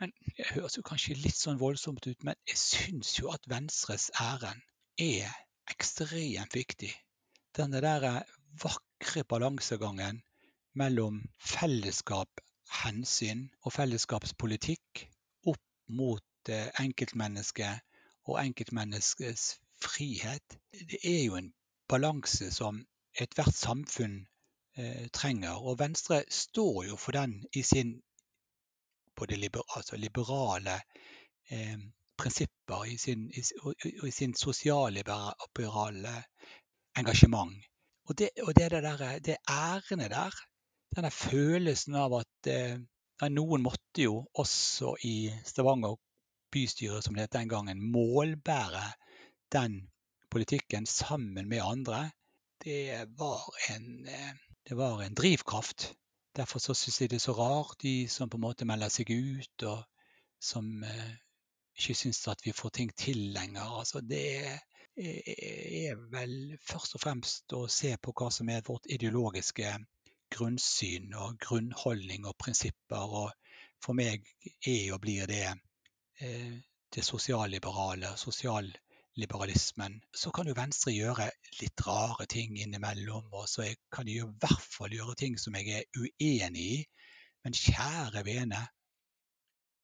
[0.00, 4.10] Men Det høres jo kanskje litt sånn voldsomt ut, men jeg syns jo at Venstres
[4.18, 4.62] ærend
[4.98, 5.30] er
[5.70, 6.90] ekstremt viktig.
[7.56, 8.24] Den der
[8.64, 10.22] vakre balansegangen
[10.78, 15.06] mellom fellesskapshensyn og fellesskapspolitikk
[15.52, 15.64] opp
[16.00, 17.80] mot eh, enkeltmennesket
[18.30, 20.58] og enkeltmenneskets frihet.
[20.72, 21.52] Det er jo en
[21.88, 22.86] balanse som
[23.20, 24.26] ethvert samfunn
[24.78, 25.58] eh, trenger.
[25.60, 28.00] Og Venstre står jo for den i sin
[29.16, 30.80] på det liber, altså liberale
[31.50, 31.78] eh,
[32.16, 33.42] prinsipper i sin, i,
[34.06, 36.14] i sin sosialliberale
[36.96, 37.52] engasjement.
[38.08, 40.30] Og det, og det, der, det ærende der,
[40.96, 42.80] denne følelsen av at eh,
[43.32, 45.16] noen måtte jo også i
[45.46, 45.96] Stavanger
[46.52, 48.84] bystyre, som det het den gangen, målbære
[49.54, 49.78] den
[50.32, 52.04] politikken sammen med andre,
[52.64, 54.32] det var en, eh,
[54.68, 55.92] det var en drivkraft
[56.36, 59.10] Derfor så syns jeg det er så rart, de som på en måte melder seg
[59.12, 59.82] ut, og
[60.40, 61.10] som eh,
[61.76, 63.74] ikke syns at vi får ting til lenger.
[63.82, 64.22] Altså, det
[64.96, 69.74] er vel først og fremst å se på hva som er vårt ideologiske
[70.32, 73.16] grunnsyn og grunnholdning og prinsipper.
[73.22, 73.30] Og
[73.84, 74.26] for meg
[74.66, 76.58] er og blir det eh,
[76.94, 80.00] det sosialliberale, sosialliberalismen.
[80.14, 81.30] så kan jo Venstre gjøre
[81.60, 83.30] litt rare ting innimellom.
[83.32, 86.78] Og så kan de i hvert fall gjøre ting som jeg er uenig i.
[87.44, 88.60] Men kjære vene,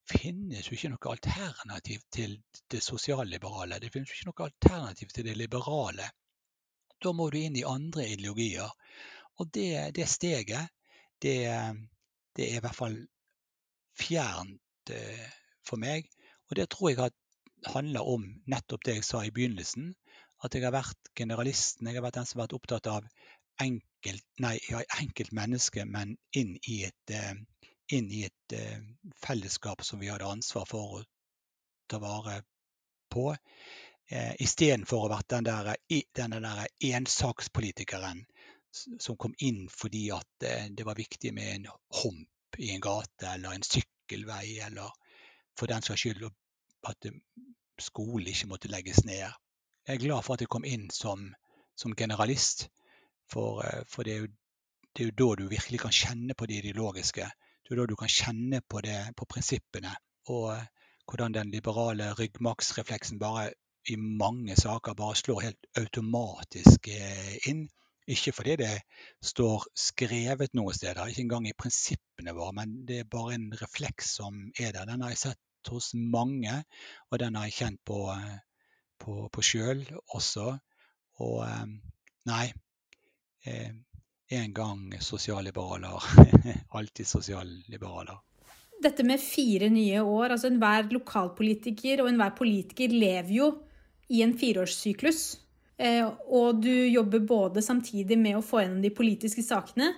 [0.09, 2.39] finnes jo ikke noe alternativ til
[2.73, 3.81] det sosialliberale.
[3.81, 6.09] Det finnes jo ikke noe alternativ til det liberale.
[7.05, 8.73] Da må du inn i andre ideologier.
[9.39, 10.69] Og det, det steget,
[11.23, 11.37] det,
[12.37, 12.97] det, er i hvert fall
[13.99, 15.27] fjernt eh,
[15.67, 16.09] for meg.
[16.49, 17.11] Og det tror jeg
[17.67, 19.93] handler om nettopp det jeg sa i begynnelsen.
[20.43, 21.87] At jeg har vært generalisten.
[21.87, 23.07] Jeg har vært den som har vært opptatt av
[23.63, 24.57] enkelt, nei,
[24.99, 27.35] enkelt menneske, men inn i et, eh,
[27.95, 28.79] inn i et eh,
[29.23, 31.05] fellesskap som vi hadde ansvar for å
[31.91, 32.43] ta vare
[33.11, 33.31] på.
[34.41, 35.67] Istedenfor å være den der,
[36.17, 36.61] den der
[36.97, 38.23] ensakspolitikeren
[39.01, 41.69] som kom inn fordi at eh, det var viktig med en
[42.03, 44.95] hump i en gate eller en sykkelvei, eller
[45.59, 46.25] for den saks skyld
[46.89, 47.11] at
[47.83, 49.27] skolen ikke måtte legges ned.
[49.87, 51.29] Jeg er glad for at jeg kom inn som,
[51.79, 52.69] som generalist,
[53.33, 54.33] for, eh, for det, er jo,
[54.95, 57.29] det, er jo, da du virkelig kan kjenne på det ideologiske.
[57.65, 59.95] Det er da du kan kjenne på, det, på prinsippene,
[60.33, 60.67] og eh,
[61.09, 63.51] hvordan den liberale ryggmargsrefleksen bare
[63.89, 66.91] i mange saker bare slår helt automatisk
[67.49, 67.69] inn.
[68.09, 68.71] Ikke fordi det
[69.25, 74.15] står skrevet noe steder, ikke engang i prinsippene våre, men det er bare en refleks
[74.17, 74.89] som er der.
[74.89, 76.63] Den har jeg sett hos mange,
[77.11, 77.99] og den har jeg kjent på,
[79.03, 79.85] på, på sjøl
[80.17, 80.55] også.
[81.25, 81.67] Og eh,
[82.31, 82.47] nei,
[83.45, 83.77] eh,
[84.39, 86.09] en gang sosialliberaler,
[86.79, 88.25] alltid sosialliberaler.
[88.79, 93.49] Dette med fire nye år, altså enhver lokalpolitiker og enhver politiker lever jo
[94.15, 95.25] i en fireårssyklus.
[95.79, 99.93] Eh, og du jobber både samtidig med å få gjennom de politiske sakene,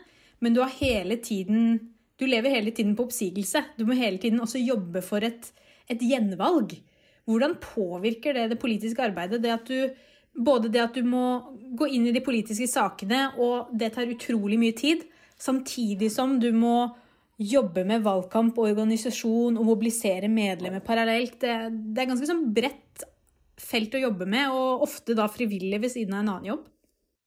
[0.45, 1.81] men du har hele tiden
[2.21, 3.63] Du lever hele tiden på oppsigelse.
[3.79, 5.47] Du må hele tiden også jobbe for et,
[5.89, 6.75] et gjenvalg.
[7.25, 9.39] Hvordan påvirker det det politiske arbeidet?
[9.41, 9.89] Det at du,
[10.37, 11.23] både det at du må
[11.81, 15.07] gå inn i de politiske sakene, og det tar utrolig mye tid,
[15.41, 16.91] samtidig som du må
[17.41, 21.39] jobbe med valgkamp og organisasjon og mobilisere medlemmer parallelt.
[21.41, 23.07] Det, det er ganske sånn bredt
[23.61, 26.67] felt å jobbe med, og ofte da frivillig ved siden av en annen jobb?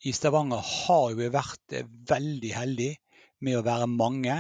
[0.04, 3.00] I Stavanger har vi vært eh, veldig heldige
[3.44, 4.36] med å være mange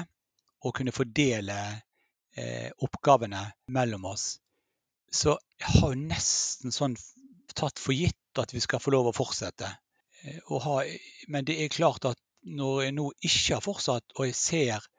[0.63, 1.57] og kunne fordele
[2.35, 3.43] eh, oppgavene
[3.75, 4.25] mellom oss.
[5.13, 6.97] Så jeg har jo nesten sånn
[7.53, 9.69] tatt for gitt at vi skal få lov å fortsette.
[10.23, 10.75] Eh, ha,
[11.31, 14.89] men det er klart at når jeg nå ikke har fortsatt, og jeg ser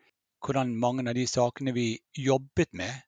[0.44, 1.90] hvordan mange av de sakene vi
[2.20, 3.04] jobbet med,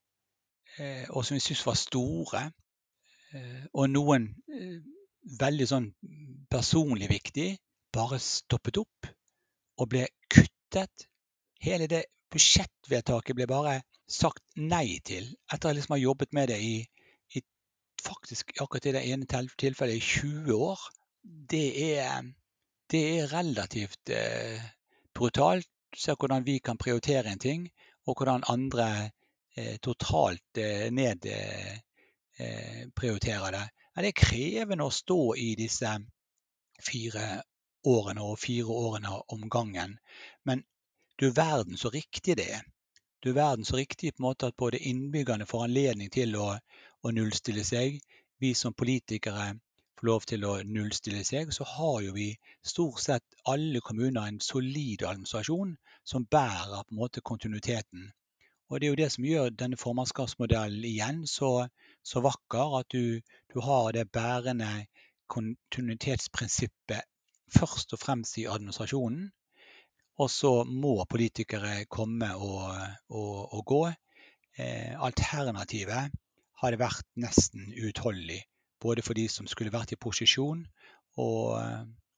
[0.77, 2.66] eh, og som vi syntes var store, Eh,
[3.73, 4.79] og noen eh,
[5.41, 5.87] veldig sånn
[6.53, 7.51] personlig viktig
[7.97, 9.09] bare stoppet opp
[9.81, 11.07] og ble kuttet.
[11.63, 16.59] Hele det budsjettvedtaket ble bare sagt nei til etter at liksom har jobbet med det
[16.63, 16.77] i,
[17.35, 17.43] i
[18.03, 20.85] faktisk akkurat i det ene tilfellet i 20 år.
[21.23, 21.67] Det
[21.97, 22.29] er,
[22.93, 24.63] det er relativt eh,
[25.15, 25.69] brutalt.
[25.97, 27.63] Se hvordan vi kan prioritere en ting,
[28.05, 28.87] og hvordan andre
[29.57, 31.86] eh, totalt eh, ned, eh, Eh,
[32.97, 33.65] prioriterer det.
[33.95, 35.93] Men det er krevende å stå i disse
[36.85, 37.27] fire
[37.87, 39.99] årene og fire årene om gangen.
[40.45, 40.65] Men
[41.21, 42.65] du verden så riktig det er.
[43.25, 46.51] Du verden så riktig på en måte at både innbyggerne får anledning til å,
[47.03, 47.97] å nullstille seg,
[48.39, 49.55] vi som politikere
[49.97, 52.29] får lov til å nullstille seg, så har jo vi
[52.63, 55.73] stort sett alle kommuner en solid administrasjon
[56.05, 58.11] som bærer på en måte kontinuiteten.
[58.69, 61.69] Og Det er jo det som gjør denne formannskapsmodellen igjen så,
[62.03, 62.79] så vakker.
[62.81, 63.21] At du,
[63.53, 64.87] du, har det bærende
[65.31, 67.07] kontinuitetsprinsippet
[67.59, 69.31] først og fremst i administrasjonen.
[70.19, 72.73] Og så må politikere komme og,
[73.09, 73.83] og, og gå.
[74.59, 76.15] Eh, alternativet
[76.63, 78.41] hadde vært nesten uutholdelig.
[78.81, 80.65] Både for de som skulle vært i posisjon,
[81.17, 81.57] og,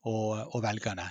[0.03, 1.07] og velgerne.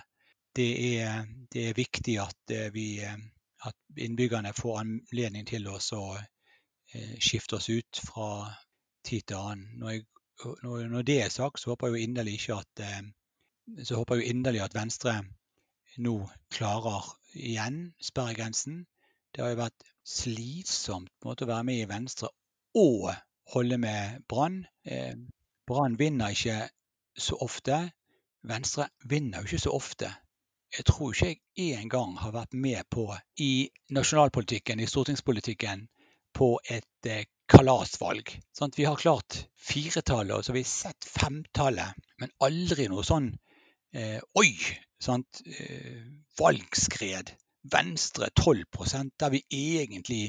[0.55, 0.69] Det
[0.99, 3.17] er, det er, viktig at eh, vi eh,
[3.65, 8.29] at innbyggerne får anledning til å eh, skifte oss ut fra
[9.07, 9.79] tid til annen.
[9.81, 10.05] Når, jeg,
[10.63, 13.01] når, det er sagt, så håper jeg inderlig ikke at eh,
[13.83, 15.17] så håper jeg inderlig at Venstre
[15.97, 16.15] nå
[16.53, 18.85] klarer igjen sperregrensen.
[19.33, 22.29] Det har jo vært slitsomt måte, å være med i Venstre
[22.77, 23.09] og
[23.53, 24.61] holde med Brann.
[24.85, 25.17] Eh,
[25.67, 26.69] Brann vinner ikke
[27.17, 27.81] så ofte.
[28.47, 30.13] Venstre vinner jo ikke så ofte
[30.77, 33.07] jeg tror ikke jeg en gang har vært med på
[33.41, 35.87] i nasjonalpolitikken, i stortingspolitikken,
[36.37, 38.29] på et eh, kalasvalg.
[38.53, 43.31] Sånn, vi har klart firetallet, og så har vi sett femtallet, men aldri noe sånn
[43.95, 44.51] eh, Oi!
[45.01, 45.41] Sant?
[45.45, 46.05] Eh,
[46.39, 47.33] valgskred.
[47.71, 50.23] Venstre 12% der vi egentlig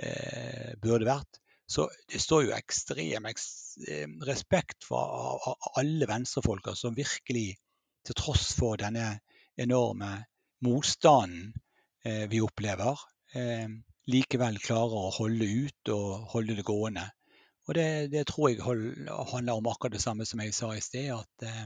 [0.00, 1.40] eh, burde vært.
[1.68, 7.58] Så det står jo ekstrem eh, respekt for alle venstrefolka som virkelig,
[8.06, 9.18] til tross for denne
[9.58, 10.24] enorme
[10.60, 11.52] motstanden
[12.04, 12.98] eh, vi opplever,
[13.34, 13.68] eh,
[14.06, 17.04] likevel klarer å holde ut og holde det gående.
[17.68, 21.10] Og det, det tror jeg handler om akkurat det samme som jeg sa i sted,
[21.12, 21.64] at eh,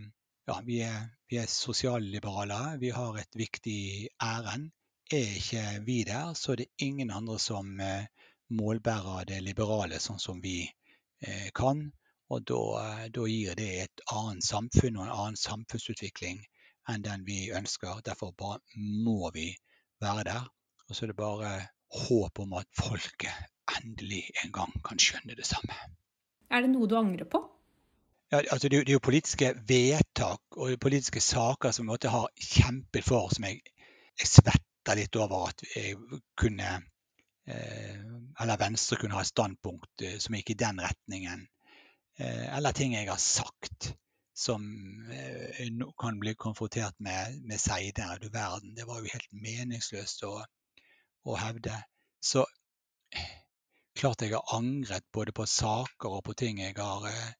[0.51, 2.78] ja, vi er, vi er sosialliberale.
[2.82, 4.72] Vi har et viktig ærend.
[5.12, 7.68] Er ikke vi der, så er det ingen andre som
[8.49, 10.64] målbærer det liberale sånn som vi
[11.53, 11.82] kan.
[12.32, 12.62] Og da,
[13.12, 16.40] da, gir det et annet samfunn og en annen samfunnsutvikling
[16.90, 18.02] enn den vi ønsker.
[18.06, 19.50] Derfor bare må vi
[20.02, 20.50] være der.
[20.88, 21.52] Og så er det bare
[22.08, 25.76] håp om at folket endelig en gang kan skjønne det samme.
[26.50, 27.40] Er det noe du angrer på?
[28.32, 33.28] Ja, altså det, er jo politiske vedtak og politiske saker som jeg har kjempet for,
[33.28, 33.60] som jeg,
[34.20, 35.98] jeg svetter litt over at jeg
[36.40, 36.70] kunne
[37.44, 37.98] eh,
[38.40, 41.44] Eller Venstre kunne ha et standpunkt eh, som gikk i den retningen.
[42.18, 43.92] Eh, eller ting jeg har sagt
[44.34, 44.64] som
[46.00, 48.18] kan bli konfrontert med, med senere.
[48.18, 50.34] Du verden, det var jo helt meningsløst å,
[51.28, 51.76] å hevde.
[52.20, 52.46] Så
[53.98, 57.32] klart jeg har angret både på saker og på ting jeg har, eh,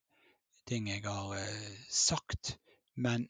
[0.69, 2.57] ting jeg har eh, sagt.
[2.95, 3.29] Men,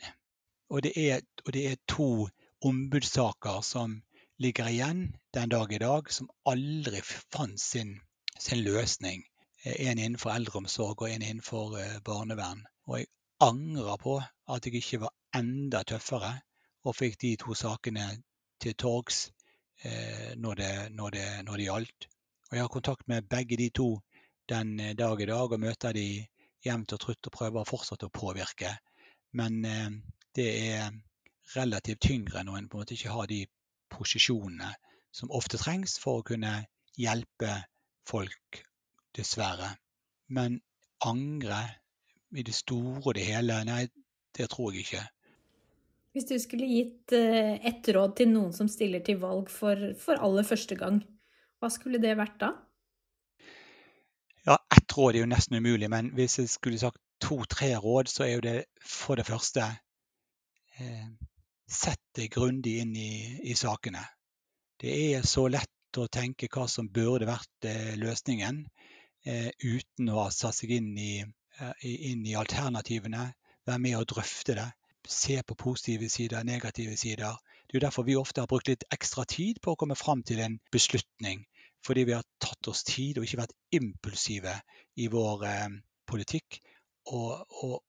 [0.68, 2.28] og, det er, og det er to
[2.62, 4.00] ombudssaker som
[4.42, 8.00] ligger igjen den dag i dag, som aldri fant sin,
[8.38, 9.24] sin løsning.
[9.62, 12.66] Eh, en innenfor eldreomsorg og en innenfor barnevern.
[12.90, 13.12] Og jeg
[13.42, 14.16] angrer på
[14.54, 16.32] at jeg ikke var enda tøffere
[16.86, 18.06] og fikk de to sakene
[18.62, 19.24] til torgs
[19.84, 22.08] eh, når, det, når, det, når det gjaldt.
[22.50, 23.88] Og jeg har kontakt med begge de to
[24.50, 26.06] den eh, dag i dag og møter de
[26.62, 28.76] jevnt og trutt og prøver fortsatt å påvirke.
[29.38, 29.90] Men eh,
[30.36, 30.92] det er
[31.56, 33.44] relativt tyngre når en på en måte ikke har de
[33.92, 34.70] posisjonene
[35.12, 36.54] som ofte trengs for å kunne
[36.98, 37.56] hjelpe
[38.08, 38.62] folk,
[39.16, 39.74] dessverre.
[40.32, 40.60] Men
[41.04, 41.60] angre
[42.32, 43.86] i det store og det hele, nei,
[44.36, 45.02] det tror jeg ikke.
[46.12, 50.20] Hvis du skulle gitt eh, ett råd til noen som stiller til valg for, for
[50.20, 51.00] aller første gang,
[51.60, 52.52] hva skulle det vært da?
[54.44, 58.26] Ja, Ett råd er jo nesten umulig, men hvis jeg skulle sagt to-tre råd, så
[58.26, 59.68] er jo det for det første
[60.78, 61.06] eh,
[61.72, 64.02] Sett deg grundig inn i, i, sakene.
[64.76, 68.58] Det er så lett å tenke hva som burde vært eh, løsningen,
[69.24, 71.22] eh, uten å ha satt seg inn i,
[71.82, 73.32] inn i alternativene,
[73.66, 74.70] være med og drøfte det
[75.08, 77.38] se på positive sider, negative sider.
[77.66, 80.22] Det er jo derfor vi ofte har brukt litt ekstra tid på å komme fram
[80.22, 81.46] til en beslutning
[81.82, 84.52] fordi vi har tatt oss tid og ikke vært impulsive
[85.02, 85.72] i vår eh,
[86.06, 86.60] politikk.
[87.10, 87.80] Og, og,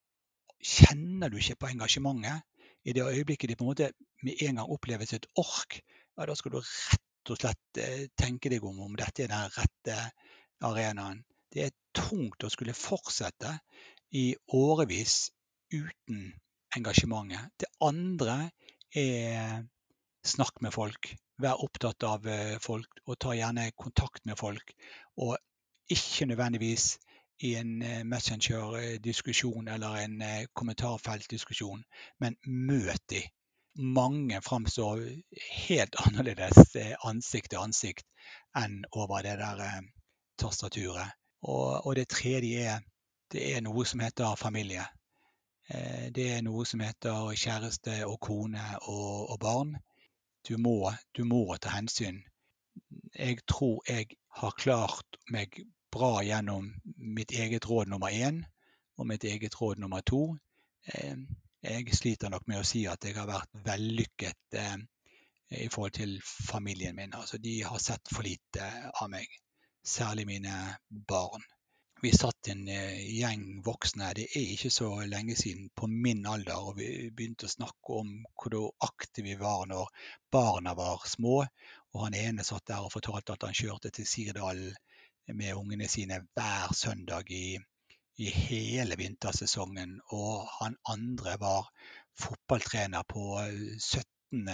[0.64, 3.90] kjenner du ikke på engasjementet i det øyeblikket de på en måte
[4.24, 5.76] med en gang oppleves et ork,
[6.16, 9.52] ja, da skal du rett og slett eh, tenke deg om om dette er den
[9.58, 9.98] rette
[10.64, 11.20] arenaen.
[11.54, 13.52] Det er tungt å skulle fortsette
[14.18, 15.28] i årevis
[15.74, 16.32] uten
[16.78, 17.54] engasjementet.
[17.62, 18.38] Det andre
[18.98, 19.62] er
[20.26, 21.14] snakk med folk.
[21.42, 24.74] Vær opptatt av eh, folk, og ta gjerne kontakt med folk.
[25.22, 25.38] Og
[25.94, 26.98] ikke nødvendigvis
[27.46, 31.82] i en eh, Messenger-diskusjon eller en eh, kommentarfeltdiskusjon,
[32.22, 33.24] men møt de.
[33.74, 35.02] Mange framstår
[35.66, 36.78] helt annerledes
[37.10, 38.06] ansikt til ansikt
[38.58, 39.82] enn over det der
[40.38, 41.14] tastaturet.
[41.44, 42.84] Og, og det tredje er
[43.34, 44.84] det er noe som heter familie.
[46.14, 49.72] Det er noe som heter kjæreste og kone og, og barn
[50.48, 52.20] du må, du må ta hensyn.
[53.16, 55.60] Jeg tror jeg har klart meg
[55.94, 58.42] bra gjennom mitt eget råd nummer én
[58.98, 60.36] og mitt eget råd nummer to.
[60.86, 61.16] Eh,
[61.64, 64.76] jeg sliter nok med å si at jeg har vært vellykket eh,
[65.64, 67.14] i forhold til familien min.
[67.16, 68.68] Altså, de har sett for lite
[69.00, 69.30] av meg,
[69.84, 71.44] særlig mine barn
[72.04, 76.60] vi satt en eh, gjeng voksne, det er ikke så lenge siden, på min alder,
[76.60, 78.10] og vi begynte å snakke om
[78.42, 81.38] hvor aktive vi var når barna var små.
[81.94, 84.76] Og han ene satt der og fortalte at han kjørte til Sirdalen
[85.32, 87.56] med ungene sine hver søndag i,
[88.20, 89.96] i hele vintersesongen.
[90.12, 91.72] Og han andre var
[92.20, 93.30] fotballtrener på
[93.80, 94.52] 17.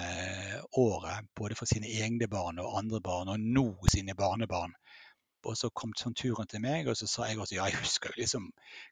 [0.85, 4.77] året, både for sine egne barn og andre barn, og nå sine barnebarn.
[5.47, 8.11] Og så kom sånn turen til meg, og så sa jeg også ja, jeg husker
[8.11, 8.49] jo liksom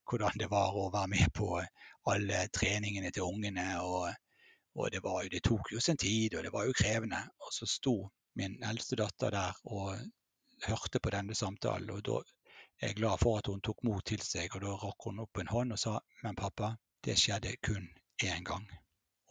[0.10, 1.50] hvordan det var å være med på
[2.12, 3.68] alle treningene til ungene.
[3.84, 4.08] Og,
[4.80, 7.20] og det, var, det, tok jo sin tid, og det var jo krevende.
[7.44, 7.98] Og så sto
[8.40, 9.98] min eldste datter der og
[10.68, 11.92] hørte på denne samtalen.
[11.92, 12.22] Og da
[12.80, 15.42] er jeg glad for at hun tok mot til seg, og da rakk hun opp
[15.42, 17.90] en hånd og sa men pappa, det skjedde kun
[18.24, 18.68] én gang.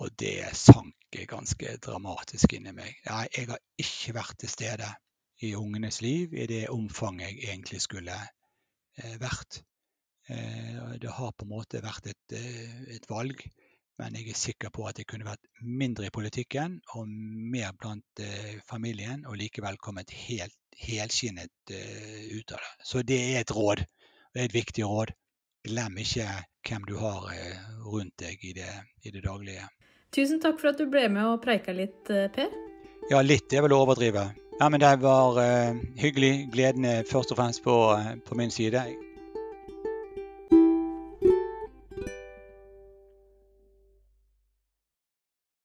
[0.05, 0.93] Og det sank
[1.25, 2.99] ganske dramatisk inni meg.
[3.07, 4.91] Nei, jeg har ikke vært til stede
[5.39, 9.61] i ungenes liv i det omfanget jeg egentlig skulle eh, vært.
[10.28, 13.43] Eh, det har på en måte vært et, eh, et, valg,
[14.01, 18.24] men jeg er sikker på at jeg kunne vært mindre i politikken og mer blant
[18.68, 22.72] familien, og likevel kommet helt helskinnet ut av det.
[22.84, 23.80] Så det er et råd.
[24.34, 25.14] Det er et viktig råd.
[25.64, 26.28] Glem ikke
[26.68, 27.32] hvem du har
[27.89, 28.68] rundt deg i det,
[29.01, 29.64] i det daglige.
[30.12, 32.53] Tusen takk for at du ble med og preika litt, Per.
[33.09, 34.28] Ja, litt er vel å overdrive.
[34.61, 36.49] Ja, men Det var uh, hyggelig.
[36.53, 38.83] Gleden er først og fremst på, uh, på min side.